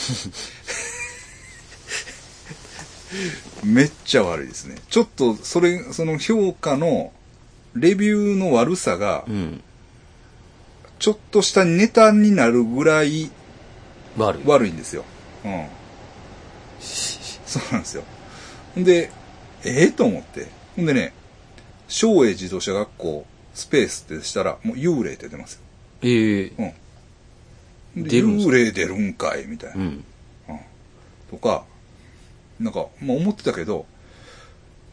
[3.63, 4.77] めっちゃ悪いですね。
[4.91, 7.13] ちょっと、それ、その評価の、
[7.75, 9.63] レビューの悪さがう、ん。
[10.99, 13.31] ちょっとしたネタになるぐらい
[14.17, 14.43] 悪い。
[14.47, 15.05] 悪いんですよ。
[15.45, 15.67] うん。
[16.81, 18.05] そうなんですよ。
[18.77, 19.11] で、
[19.65, 20.49] ええと思って。
[20.77, 21.13] ほんでね、
[21.89, 25.61] 松栄自動車学校スペースってしたら、もう幽霊って出ますよ。
[26.03, 26.53] ええ
[27.95, 28.05] うん。
[28.05, 29.85] で出るん幽霊出るんかいみたいな。
[29.85, 30.05] うん。
[31.31, 31.65] とか、
[32.59, 33.87] なんか、まあ思ってたけど、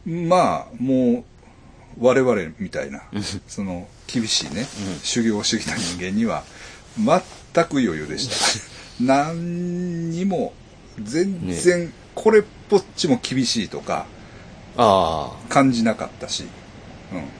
[0.06, 1.24] まあ、も
[1.98, 3.02] う、我々みたいな、
[3.46, 4.66] その、厳しいね、
[5.02, 6.44] 修行をしてきた人間には、
[6.96, 8.34] 全く余裕でした。
[9.00, 10.52] 何にも、
[11.02, 14.19] 全然、これっぽっちも厳しいとか、あ
[14.76, 16.44] 感じなかったし、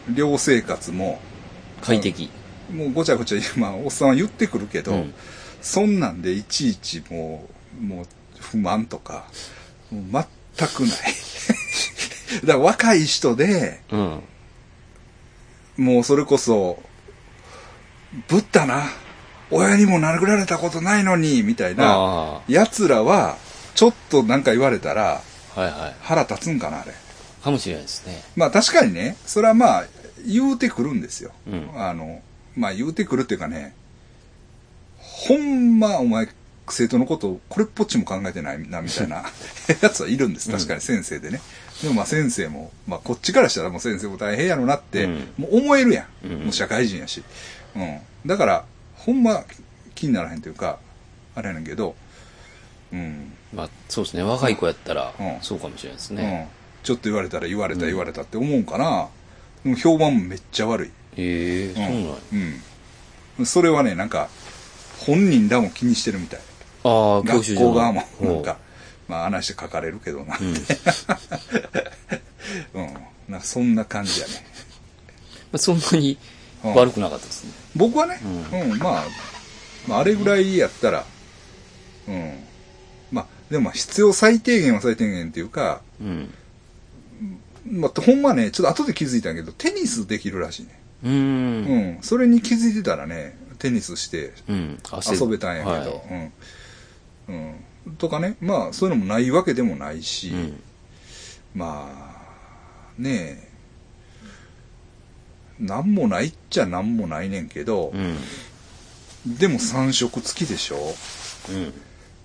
[0.08, 0.14] うん。
[0.14, 1.20] 寮生活も、
[1.82, 2.30] あ、快適。
[2.72, 5.14] もうごちゃごちゃ、 まあ、おっさんは言ってくるけど、うん
[5.62, 7.46] そんなんでいちいちも
[7.78, 8.06] う、もう
[8.38, 9.26] 不満とか、
[9.90, 10.24] もう
[10.56, 10.90] 全くない。
[12.44, 14.22] だから若い人で、うん。
[15.76, 16.82] もうそれこそ、
[18.28, 18.90] ぶったな。
[19.50, 23.36] 親にも殴られたことないのに、みたいな、あ奴らは、
[23.74, 25.22] ちょっとなんか言われたら、
[25.56, 25.96] あ、はいはい。
[26.02, 26.94] 腹立つんかな、あれ。
[27.42, 28.22] かもしれないですね。
[28.36, 29.84] まあ確かにね、それはまあ、
[30.26, 31.32] 言うてくるんですよ。
[31.46, 32.22] うんあの、
[32.56, 33.74] まあ言うてくるっていうかね、
[34.98, 36.28] ほんまお前、
[36.68, 39.24] 生徒のことをこれっぽっちも考えてないな、みたいな
[39.82, 40.50] やつはいるんです。
[40.50, 41.40] 確かに先生でね。
[41.82, 46.26] でもまあ先生も、まあこっちからしたらもう先生も大変やろなって、うんもう思えるやん。
[46.26, 47.22] うんもう社会人やし。
[47.74, 47.98] うん。
[48.26, 48.64] だから、
[48.96, 49.44] ほんま
[49.94, 50.78] 気にならへんというか、
[51.34, 51.94] あれやねんけど、
[52.92, 53.32] うん。
[53.54, 54.22] まあ、そうですね。
[54.22, 56.48] 若い子やったらうん、そうかもしれないですうんね。。
[56.82, 59.08] ちょっと言われたら言われたうん言われたって思うんかな。
[59.64, 60.88] でも評判もめっちゃ悪い。
[60.88, 62.14] へえ、そうなんや。
[63.38, 63.46] うん。
[63.46, 64.28] それはね、なんか、
[65.00, 66.40] 本人らも気にしてるみたい。
[66.84, 68.58] ああ、学校側も、なんか、
[69.08, 70.38] まあ話して書かれるけどな。
[70.40, 70.54] うん。
[72.74, 72.94] うん。
[73.28, 74.44] なんかそんな感じやね。
[75.52, 76.16] まあそんなに
[76.62, 77.52] 悪くなかったですね。
[77.74, 78.20] 僕はね、
[78.52, 79.04] ううん、まあ、
[79.88, 81.04] まあ、あれぐらいやったら、
[82.08, 82.38] うん。
[83.10, 86.32] まあ、でもまあ必要最低限は最低限っていうか、うん。
[87.66, 90.80] まあ、ほんまね、ちょっと後で気づいたんやけど、テニスできるらしいね。
[91.04, 91.10] うー。
[91.10, 91.98] うんん。
[92.02, 96.32] それに気づいてたらね、テニスして遊べたんやけど、はい
[97.28, 97.54] うん。
[97.86, 97.96] うん。
[97.96, 100.62] とかね、まあ、そういうのもないわけでもないし、うん。
[101.54, 103.50] まあ、ねえ、
[105.60, 109.36] なんもないっちゃなんもないねんけどう、ん。
[109.38, 110.76] でも3食付きでしょ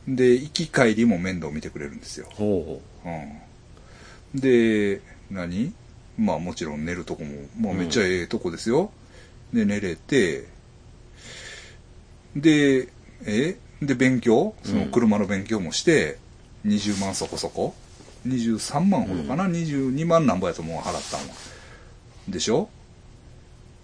[0.08, 0.16] うん。
[0.16, 2.28] で、行き帰りも面倒見てくれるんですよ。
[2.32, 4.40] ほうん。
[4.40, 5.02] で、
[5.32, 5.74] 何？
[6.18, 8.92] まあもちろん寝るとこも、まあめっちゃええとこですよ。
[9.54, 10.48] で、寝れて、
[12.36, 12.90] で、
[13.26, 13.58] え？
[13.82, 14.56] で、勉強？
[14.64, 16.18] その車の勉強もして、
[16.66, 17.76] 20万そこそこ
[18.28, 21.34] ?23 万ほどかな、?22 万なんぼやともう払ったんは。
[22.28, 22.70] でしょ？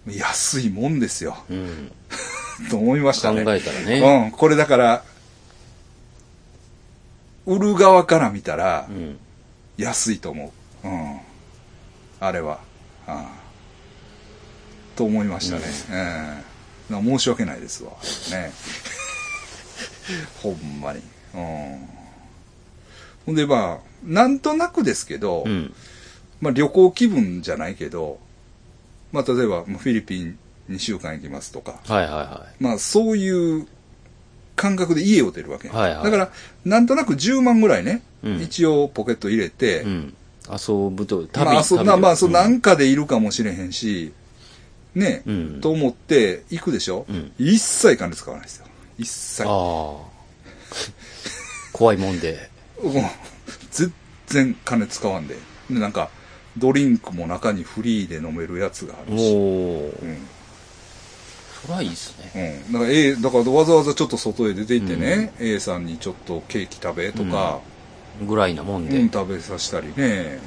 [0.08, 1.38] 安いもんですよ。
[1.50, 1.54] う。
[1.54, 1.92] うん。
[2.70, 3.42] と思いました考ね。
[3.42, 4.00] えたらね。
[4.26, 5.04] うん、これだから、
[7.46, 9.18] 売る側から見たらう、ん。
[9.78, 10.52] 安いと思
[10.84, 10.88] う。
[10.88, 11.20] うん。
[12.22, 12.60] あれは。
[13.08, 13.42] ああ
[14.96, 15.64] と思いましたね。
[15.90, 16.44] え
[16.90, 17.92] えな申し訳ないですわ。
[18.32, 18.52] ね。
[20.44, 21.02] ほんまに。
[21.34, 21.88] うん。
[23.26, 25.74] ほんで、まあ、なんとなくですけど、うん。
[26.42, 28.20] まあ旅行気分じゃないけど、
[29.12, 30.38] まあ例えばまあフィリピン
[30.70, 33.68] 2週間行きますとか、はいはいはまあそういう
[34.56, 35.70] 感覚で家を出るわけ。
[35.70, 36.32] はいはいだから、
[36.66, 39.82] なんとなく10万ぐらいね、うん一応ポケット入れて、い。
[39.84, 40.14] うん。
[40.50, 44.14] 遊ぶと、旅、まあ、そんな、旅まあ、そう、うんなんかでいるかもしれへんし、
[44.96, 48.66] ね、うんと思って行くでしょ、うん一切金使わないですよ。
[48.98, 49.48] 一切。
[51.74, 52.50] 怖いもんで。
[53.72, 53.94] 全
[54.28, 55.38] 然金使わんで。
[55.70, 56.10] で、なんか、
[56.58, 59.32] ドリンクも中にフリーで飲めるやつがあおるし。
[59.34, 60.06] おう。
[60.06, 60.18] ん。
[61.68, 62.64] そいいっすね。
[62.70, 62.74] うん。
[62.74, 67.60] だから A、だからわざわざちょっと外へ出て行ってね、A さんにちょっとケーキ食べとか、
[68.26, 68.98] ぐらいなもんで。
[68.98, 70.40] うん、食べさせたりね、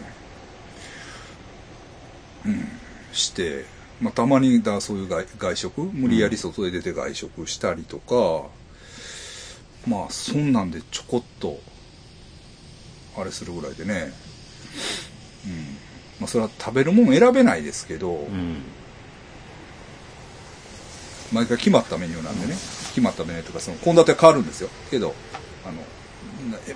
[2.46, 2.68] うん、
[3.12, 3.64] して、
[4.00, 8.48] まあ、たまにだそういう外外食無理やり外へ出て外食したりとか、
[9.86, 11.58] まあそんなんでちょこっと
[13.16, 14.12] あれするぐらいでね、
[15.46, 15.52] うん
[16.20, 18.62] まあ、それは食べるもん選べないですけど、うん。
[21.32, 25.14] 毎回決まったメニューなんでね、決まったメニューとかその献立は変わるんですよけど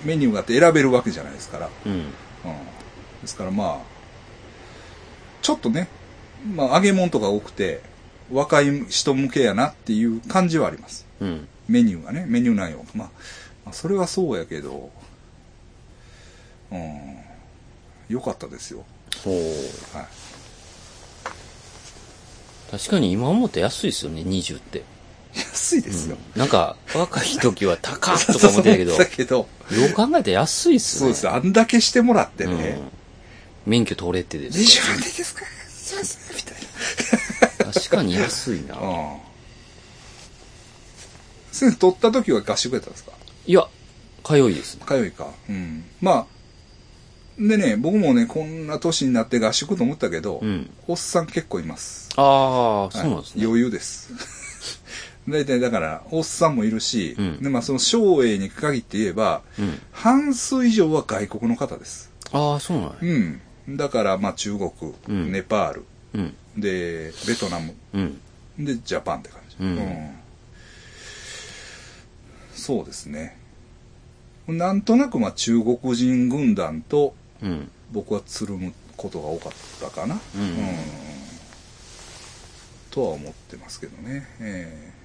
[0.03, 1.91] メニューがあって選べるわけじゃないですから、うん。
[1.91, 2.01] うん、
[3.21, 3.77] ですからまあ
[5.41, 5.87] ちょっとね、
[6.55, 7.81] まあ、揚げ物とか多くて
[8.31, 11.47] 若い人向けやなっていう感じはありますうん。
[11.67, 13.09] メニューがねメニュー内容まあ、
[13.65, 14.91] まあそれはそうやけど
[16.71, 17.19] うん
[18.07, 18.85] 良かったですよ
[19.23, 19.97] ほう。
[19.97, 20.07] はい
[22.71, 24.83] 確かに今思って安いっすよね、20って。
[25.39, 29.47] 安いですよ、なんか、若い時は高っとか思ってたけど、 だけどよ
[29.91, 30.99] う考えたら安いっすね。
[30.99, 32.89] そうですあんだけしてもらってね、うん
[33.65, 35.41] 免許取れてです20万でいいですか？
[35.69, 38.75] そうですみたいな確かに安いな。
[38.75, 38.85] う
[39.15, 39.17] ん
[41.51, 43.11] 先生取った時は合宿やったんですか？
[43.45, 43.67] いや、
[44.23, 44.81] 通いですね。
[44.87, 45.27] 通いか。
[45.49, 45.83] うん。
[46.01, 46.25] まあ、
[47.39, 50.69] でね、僕もね、こんな年になって合宿と思ったけど、うん。
[50.87, 52.09] おっさん結構います。
[52.15, 53.41] ああ、そうなんですね。
[53.41, 54.09] はい余裕です。
[55.29, 59.79] 大体だから、おっさんもいるし、うんでまあその省営に限って言えば、うん。
[59.91, 62.11] 半数以上は外国の方です。
[62.31, 62.95] ああ、そうなんや。
[63.01, 63.77] うん。
[63.77, 64.71] だから、まあ中国、
[65.07, 66.35] うんネパール、うん。
[66.57, 68.19] で、ベトナム、うん。
[68.59, 69.55] で、ジャパンって感じ。
[69.59, 70.15] うん
[72.53, 73.37] そうですね。
[74.47, 77.71] なんとなく、まあ中国人軍団と、うん。
[77.91, 80.19] 僕はつるむことが多かったかな、うん
[82.91, 84.98] とは思ってますけどね、ええ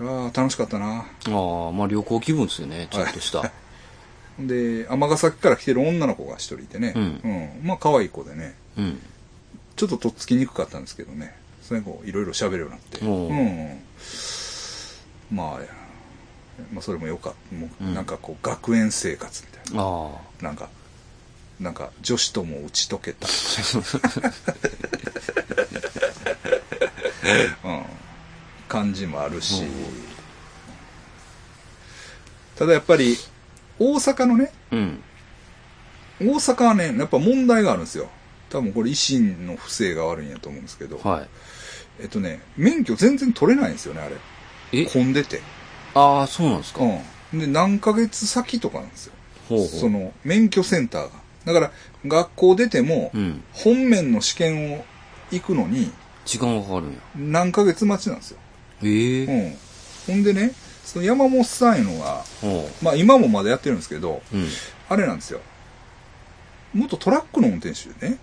[0.00, 0.98] ああ楽しかったな。
[0.98, 3.50] ああ、まあ旅行気分ですよね、ちょっとした。
[4.38, 7.60] で尼崎から来てる女の子が一人いてね、うん。
[7.62, 8.54] まあ可愛い子でね。
[8.76, 9.00] うん。
[9.76, 11.34] ちょっととっつきにくかったんですけどね。
[11.62, 13.28] それこういろいろ喋るようになって、おう。
[13.28, 13.80] うん、
[15.30, 15.60] まあ
[16.72, 17.56] まあそれもよかった。
[17.56, 17.94] もううん。
[17.94, 19.82] なんかこう学園生活みたいな。
[19.82, 20.10] あ
[20.42, 20.68] なんか、
[21.60, 23.26] なんか、女子とも打ち解けた。
[27.64, 27.82] うん。
[28.68, 29.64] 感じもあるし、
[32.56, 33.16] ただやっぱり、
[33.78, 35.02] 大阪のね、うん。
[36.20, 38.08] 大阪はね、やっぱ問題があるんですよ。
[38.48, 41.28] 多分これ維新の不正が悪いんやと思うんですけど、はい。
[42.00, 44.16] えっとね、免許全然取れないんですよね、あれ。
[44.72, 44.86] え？
[44.86, 45.42] 混んでて。
[45.94, 46.80] ああ、そうなんですか。
[46.82, 47.38] うん。
[47.38, 49.12] で、何ヶ月先とかなんですよ。
[49.48, 49.68] ほうほう。
[49.68, 51.10] その、免許センターが。
[51.44, 51.72] だから、
[52.06, 53.42] 学校出ても、うん。
[53.52, 54.84] 本面の試験を
[55.30, 55.92] 行くのに、
[56.24, 56.98] 時間がかかるんや。
[57.16, 58.38] 何ヶ月待ちなんですよ。
[58.82, 59.56] ええうん。
[60.06, 60.52] ほんでね、
[60.84, 64.36] その山本さんいうのが、ほまあ今もまだやってるんですけど、う。
[64.36, 64.48] うん。
[64.88, 65.40] あれなんですよ。
[66.74, 68.18] 元トラックの運転手でね。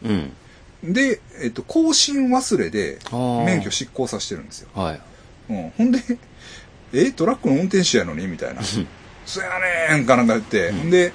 [0.84, 0.94] うん。
[0.94, 3.00] で、えっと、更新忘れで。
[3.46, 4.70] 免許失効させてるんですよ。
[4.74, 5.02] はい。
[5.50, 5.70] うん。
[5.78, 6.00] ほんで、
[6.94, 8.28] え、トラックの運転手やのに？
[8.28, 8.62] みたいな。
[9.26, 9.50] そや
[9.90, 11.14] ねんかなんか言って、うんほんで、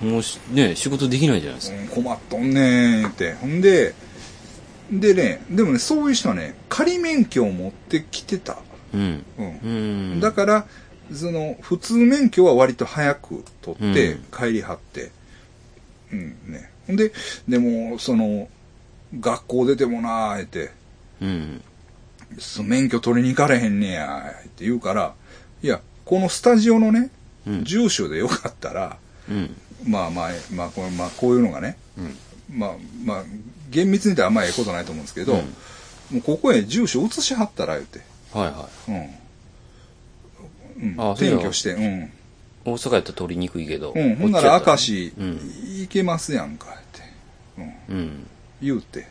[0.00, 1.76] もうし、ね、仕事できないじゃないですか。
[1.76, 3.34] うん困っとんねん言って。
[3.34, 3.94] ほんで、
[4.90, 8.58] でね、でもね、そういう人はね、仮免許を持ってきてた。
[8.94, 9.24] うん。
[9.38, 9.58] うん
[10.12, 10.16] う。
[10.16, 10.20] ん。
[10.20, 10.66] だから、
[11.12, 15.10] その、普通免許は割と早く取ってうん、帰りはって。
[16.12, 16.70] うん、ね。
[16.86, 17.12] ほんで、
[17.48, 18.48] でも、その、
[19.18, 20.70] 学校出てもなーって、
[21.20, 21.62] うん。
[22.38, 25.14] その免許取りに行かれへんねや、って言うから、
[25.62, 27.10] いや、このスタジオのね、
[27.46, 27.64] うん。
[27.64, 29.56] 住所でよかったら、うん。
[29.84, 32.58] まあまあ、まあ、これまあ、こういうのがね、うん。
[32.58, 32.70] まあ、
[33.04, 33.24] まあ、
[33.70, 35.54] 厳密に言ったらあんまりええことないと思うんですけど、うん
[36.10, 38.00] もうここへ住所移しはったら、言って。
[38.32, 39.10] はいはうん。
[40.92, 41.00] うん。
[41.00, 42.02] あ転居して、うん。
[42.04, 42.08] い。
[42.64, 43.92] 大阪やったら取りにくいけど。
[43.96, 44.16] うん。
[44.16, 45.40] ほんなら、明石、うん。
[45.82, 47.02] いけますやんか、って。
[47.88, 47.96] うん。
[47.96, 48.26] うん。
[48.62, 49.08] 言うて。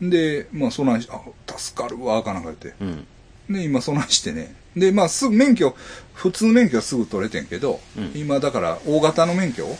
[0.00, 1.20] で、まあ、そないし、あ、
[1.56, 2.74] 助かるわ、かなんか言って。
[2.80, 3.06] うん。
[3.50, 4.54] で、今、そないしてね。
[4.76, 5.74] で、まあ、すぐ免許、
[6.14, 9.66] 普通免許はすぐ取れてんけど、うん今、だから、大型の免許？
[9.66, 9.76] を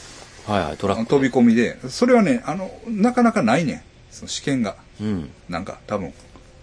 [0.46, 1.06] はいはい、トラック。
[1.06, 3.82] 飛び込みで、それはね、あの、なかなかないねん。
[4.10, 4.76] その試験が。
[5.00, 5.30] うん。
[5.48, 6.12] なんか、多分。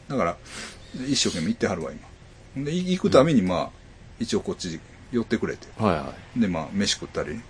[0.09, 0.37] だから、
[1.07, 1.91] 一生懸命行ってはるわ、
[2.55, 2.65] 今。
[2.65, 3.69] で、い行くために、まあ、
[4.19, 4.79] 一応こっち
[5.11, 5.67] 寄ってくれて。
[5.77, 7.43] はいはで、まあ、飯食ったりね。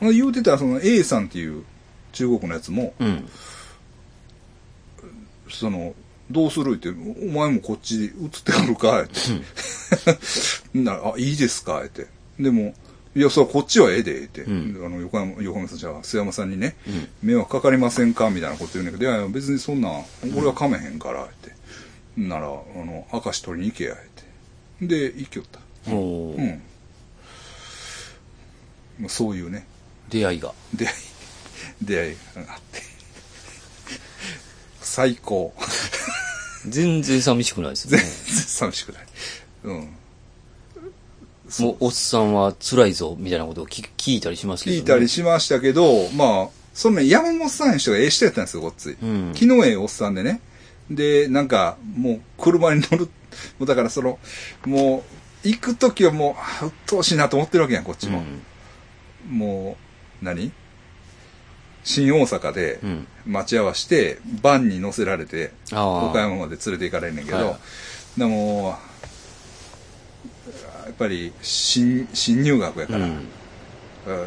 [0.00, 0.14] うん。
[0.14, 1.64] 言うてたら、その A さんっていう
[2.12, 3.04] 中国のやつも、い。
[3.04, 3.28] うん。
[5.50, 5.94] その、
[6.30, 8.10] どうするって、お前もこっち移っ
[8.44, 9.12] てくるかって。
[10.74, 12.06] なら、あ、いいですかって。
[12.40, 12.74] でも、
[13.14, 14.42] いや、それはこっちはええで、って。
[14.42, 17.08] うんあの、横山、横山さん、じゃあ、須山さんにね、うん。
[17.22, 19.90] 迷惑かかりませんかみたいなこと言うんだけど、いやいや、別にそんな、
[20.34, 21.53] 俺は噛めへんから、って。
[22.16, 23.96] なら、あの、明石取りに行けや、っ
[24.80, 24.86] て。
[24.86, 25.60] で、行きよった。
[25.92, 26.62] おーうん。
[29.00, 29.66] まあそういうね、
[30.08, 30.52] 出会いが。
[30.74, 30.94] 出会い、
[31.82, 32.82] 出会いがあって。
[34.80, 35.52] 最高。
[36.68, 38.34] 全然寂しくないですよ 全ね然。
[38.36, 39.06] 寂しくない。
[39.64, 39.88] うん。
[41.58, 44.80] もう、おっさんは辛いぞ、みたいなことを聞聞いたりしますけど、ね。
[44.80, 48.96] 聞いたりしましたけど、まあ、そのね、山本さんいう人がええ人やったんですよ、こっち。
[49.00, 49.32] うん。
[49.34, 50.40] 昨日ええおっさんでね。
[50.90, 53.04] で、なんか、もう車に乗る。
[53.58, 54.18] もうだからその、
[54.66, 55.04] も
[55.44, 58.22] う、行くときはもう、うっとうしいなと思ってるわけやん、こっちも。
[59.28, 59.76] も
[60.22, 60.52] う、何？
[61.84, 62.90] 新大阪でうん。
[62.90, 63.06] うん。
[63.26, 65.52] 待ち合わせて、バンに乗せられて。
[65.72, 67.56] 岡山まで連れて行かれんねんけど、はい
[68.18, 68.76] でも、
[70.86, 73.10] やっぱり新、新入学やから、うん。
[73.12, 73.28] うん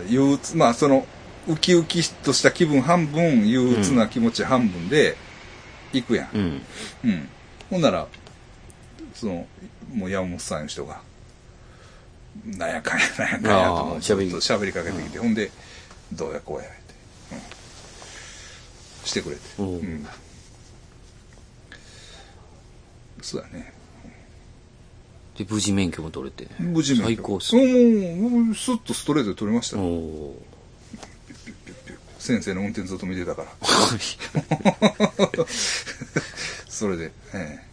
[0.10, 1.06] 憂鬱、まあその、
[1.48, 5.16] ウキウキとした気分半分、憂鬱な気持ち半分で
[5.94, 6.30] 行くやん。
[6.34, 6.62] うん。
[7.06, 7.30] うん。
[7.70, 8.08] ほんなら、
[9.14, 9.48] その、
[9.94, 11.02] もう山本さんの人が、
[12.46, 15.52] なんやかんやなんやかんやとああもうずっと喋りかけてきて、ほんで、
[16.14, 16.76] どうやこうやって、
[17.32, 19.42] うん、してくれて。
[19.58, 20.08] おううん。
[23.22, 23.74] そうだね。
[25.38, 26.48] で、無事免許も取れて。
[26.60, 28.16] 無事免許最高っすうね。
[28.16, 30.34] んもう、スッとストレートで取りましたおよ。
[32.28, 33.48] お先生の運転ずっと見てたから。
[33.62, 35.48] ー。
[36.68, 37.68] それで、ええ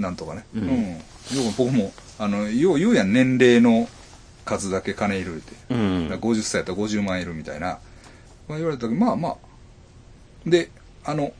[0.00, 0.44] なんとかね。
[0.54, 1.00] うん
[1.36, 3.88] よく僕も、あの、よう言うやん、年齢の
[4.44, 5.52] 数だけ金いるって。
[5.70, 6.08] うん。
[6.08, 7.78] だから50歳やったら50万いるみたいな。
[8.48, 9.36] まあ、言われたけど、まあまあ。
[10.44, 10.70] で、
[11.04, 11.32] あの、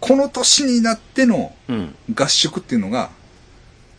[0.00, 1.94] この年になってのうん。
[2.14, 3.10] 合宿っていうのが、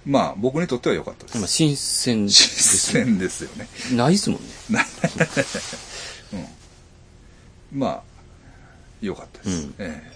[0.06, 1.38] まあ僕にとっては良かったです。
[1.40, 3.68] まあ新鮮です新鮮ですよね。
[3.94, 4.46] ないっすもんね。
[7.76, 7.80] うん。
[7.80, 8.02] まあ、
[9.02, 9.68] 良かったです。
[9.68, 10.16] うんええ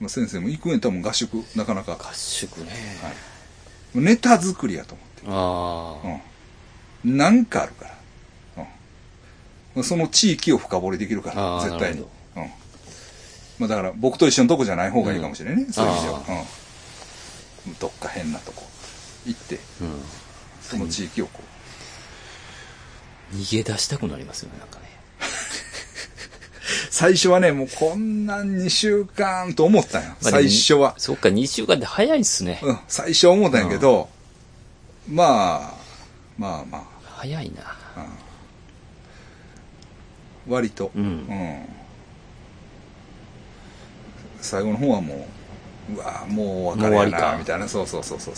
[0.00, 2.70] まあ、先生も行くんやったらもう合宿、なかなか、合宿ね。
[3.02, 3.10] は
[4.00, 5.22] い、ネタ作りやと思って。
[5.26, 6.20] ああ。
[7.04, 7.16] うん。
[7.16, 7.84] なんかあるか
[8.56, 8.64] ら。
[9.76, 9.84] うん。
[9.84, 12.02] その地域を深掘りできるから、絶対に。
[12.02, 12.08] うん。
[13.58, 16.22] まあだから、僕と一緒のとこじゃない方がいいかもしれないね、そういう意味では。
[17.66, 17.74] うん。
[17.74, 18.62] どっか変なとこ
[19.26, 20.00] 行って、うん。
[20.62, 23.36] その地域をこう。
[23.36, 24.87] 逃げ出したくなりますよね、なんかね。
[26.90, 30.10] 最初はね、もうこんなん2週間と思ったんよ。
[30.20, 30.94] 最初は。
[30.98, 32.60] そっか、2週間って早いっすね。
[32.62, 34.08] うん、最初は思ったんやけど、
[35.10, 35.74] まあ、
[36.38, 37.78] まあまあ、早いな。
[40.48, 40.90] 割と。
[40.94, 41.26] うん
[44.40, 45.26] 最後の方はも
[45.90, 47.68] う、うわもうお別れやな、みたいな。
[47.68, 48.34] そうそうそうそう。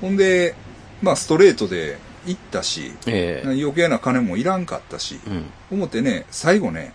[0.00, 0.54] ほんで、
[1.00, 5.44] まあストレートで行ったし、ええ余計な金もいらんかったし、うん。
[5.70, 6.92] 思ってね、最後ね、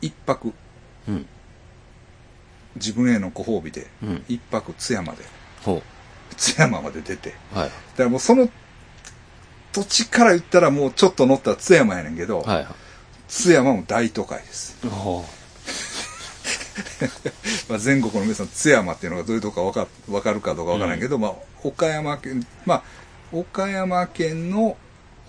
[0.00, 0.52] 一泊、
[1.08, 1.26] うん。
[2.76, 5.24] 自分へのご褒美で、うん一泊津山で、
[5.62, 5.82] ほ
[6.36, 7.58] 津山まで出て、う。
[7.58, 7.68] はい。
[7.68, 8.48] だからもうその
[9.72, 12.66] 土地から言ったらもうちょっと乗ったら津山やねんけど、はい。
[13.28, 14.76] 津山も大都会です。
[14.88, 15.24] ほ
[17.68, 22.82] まあ、全国の皆さん津山っていうのがどういうとこかわかわかるかどうかわからないけど、まあ岡山県、まあ
[23.32, 24.76] 岡山県の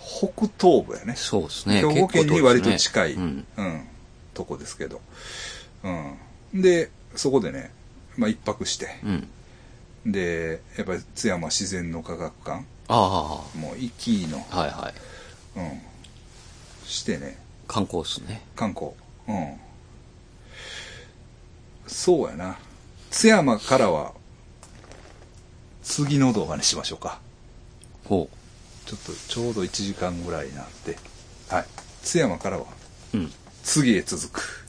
[0.02, 1.18] 北東部やねう。。
[1.18, 1.82] そうですね。
[1.82, 3.88] 兵庫県に割と近い、結構遠ですねうん、
[4.34, 5.02] とこですけど。
[6.54, 6.62] うん。
[6.62, 7.72] で、そこでね、
[8.18, 9.30] まあ一泊して、うん。
[10.06, 10.12] うん。
[10.12, 15.60] で、やっぱり津山自然の科学館、あもう行きの、あ、はいはい。
[15.60, 15.82] うん、
[16.86, 17.38] してね、
[17.68, 18.42] 観光っすね。
[18.56, 18.92] 観光。
[19.28, 19.58] うん。
[21.88, 22.58] そうやな。
[23.12, 24.14] 津山からは、
[25.84, 27.20] 次の動画にしましょうか。
[28.12, 28.30] ほ
[28.86, 30.98] ちょっとちょうど1時間ぐらいになって。
[31.48, 31.66] はい。
[32.04, 32.66] 津山からは、
[33.14, 33.18] う。
[33.18, 33.32] うん。
[33.64, 34.61] 次へ続く。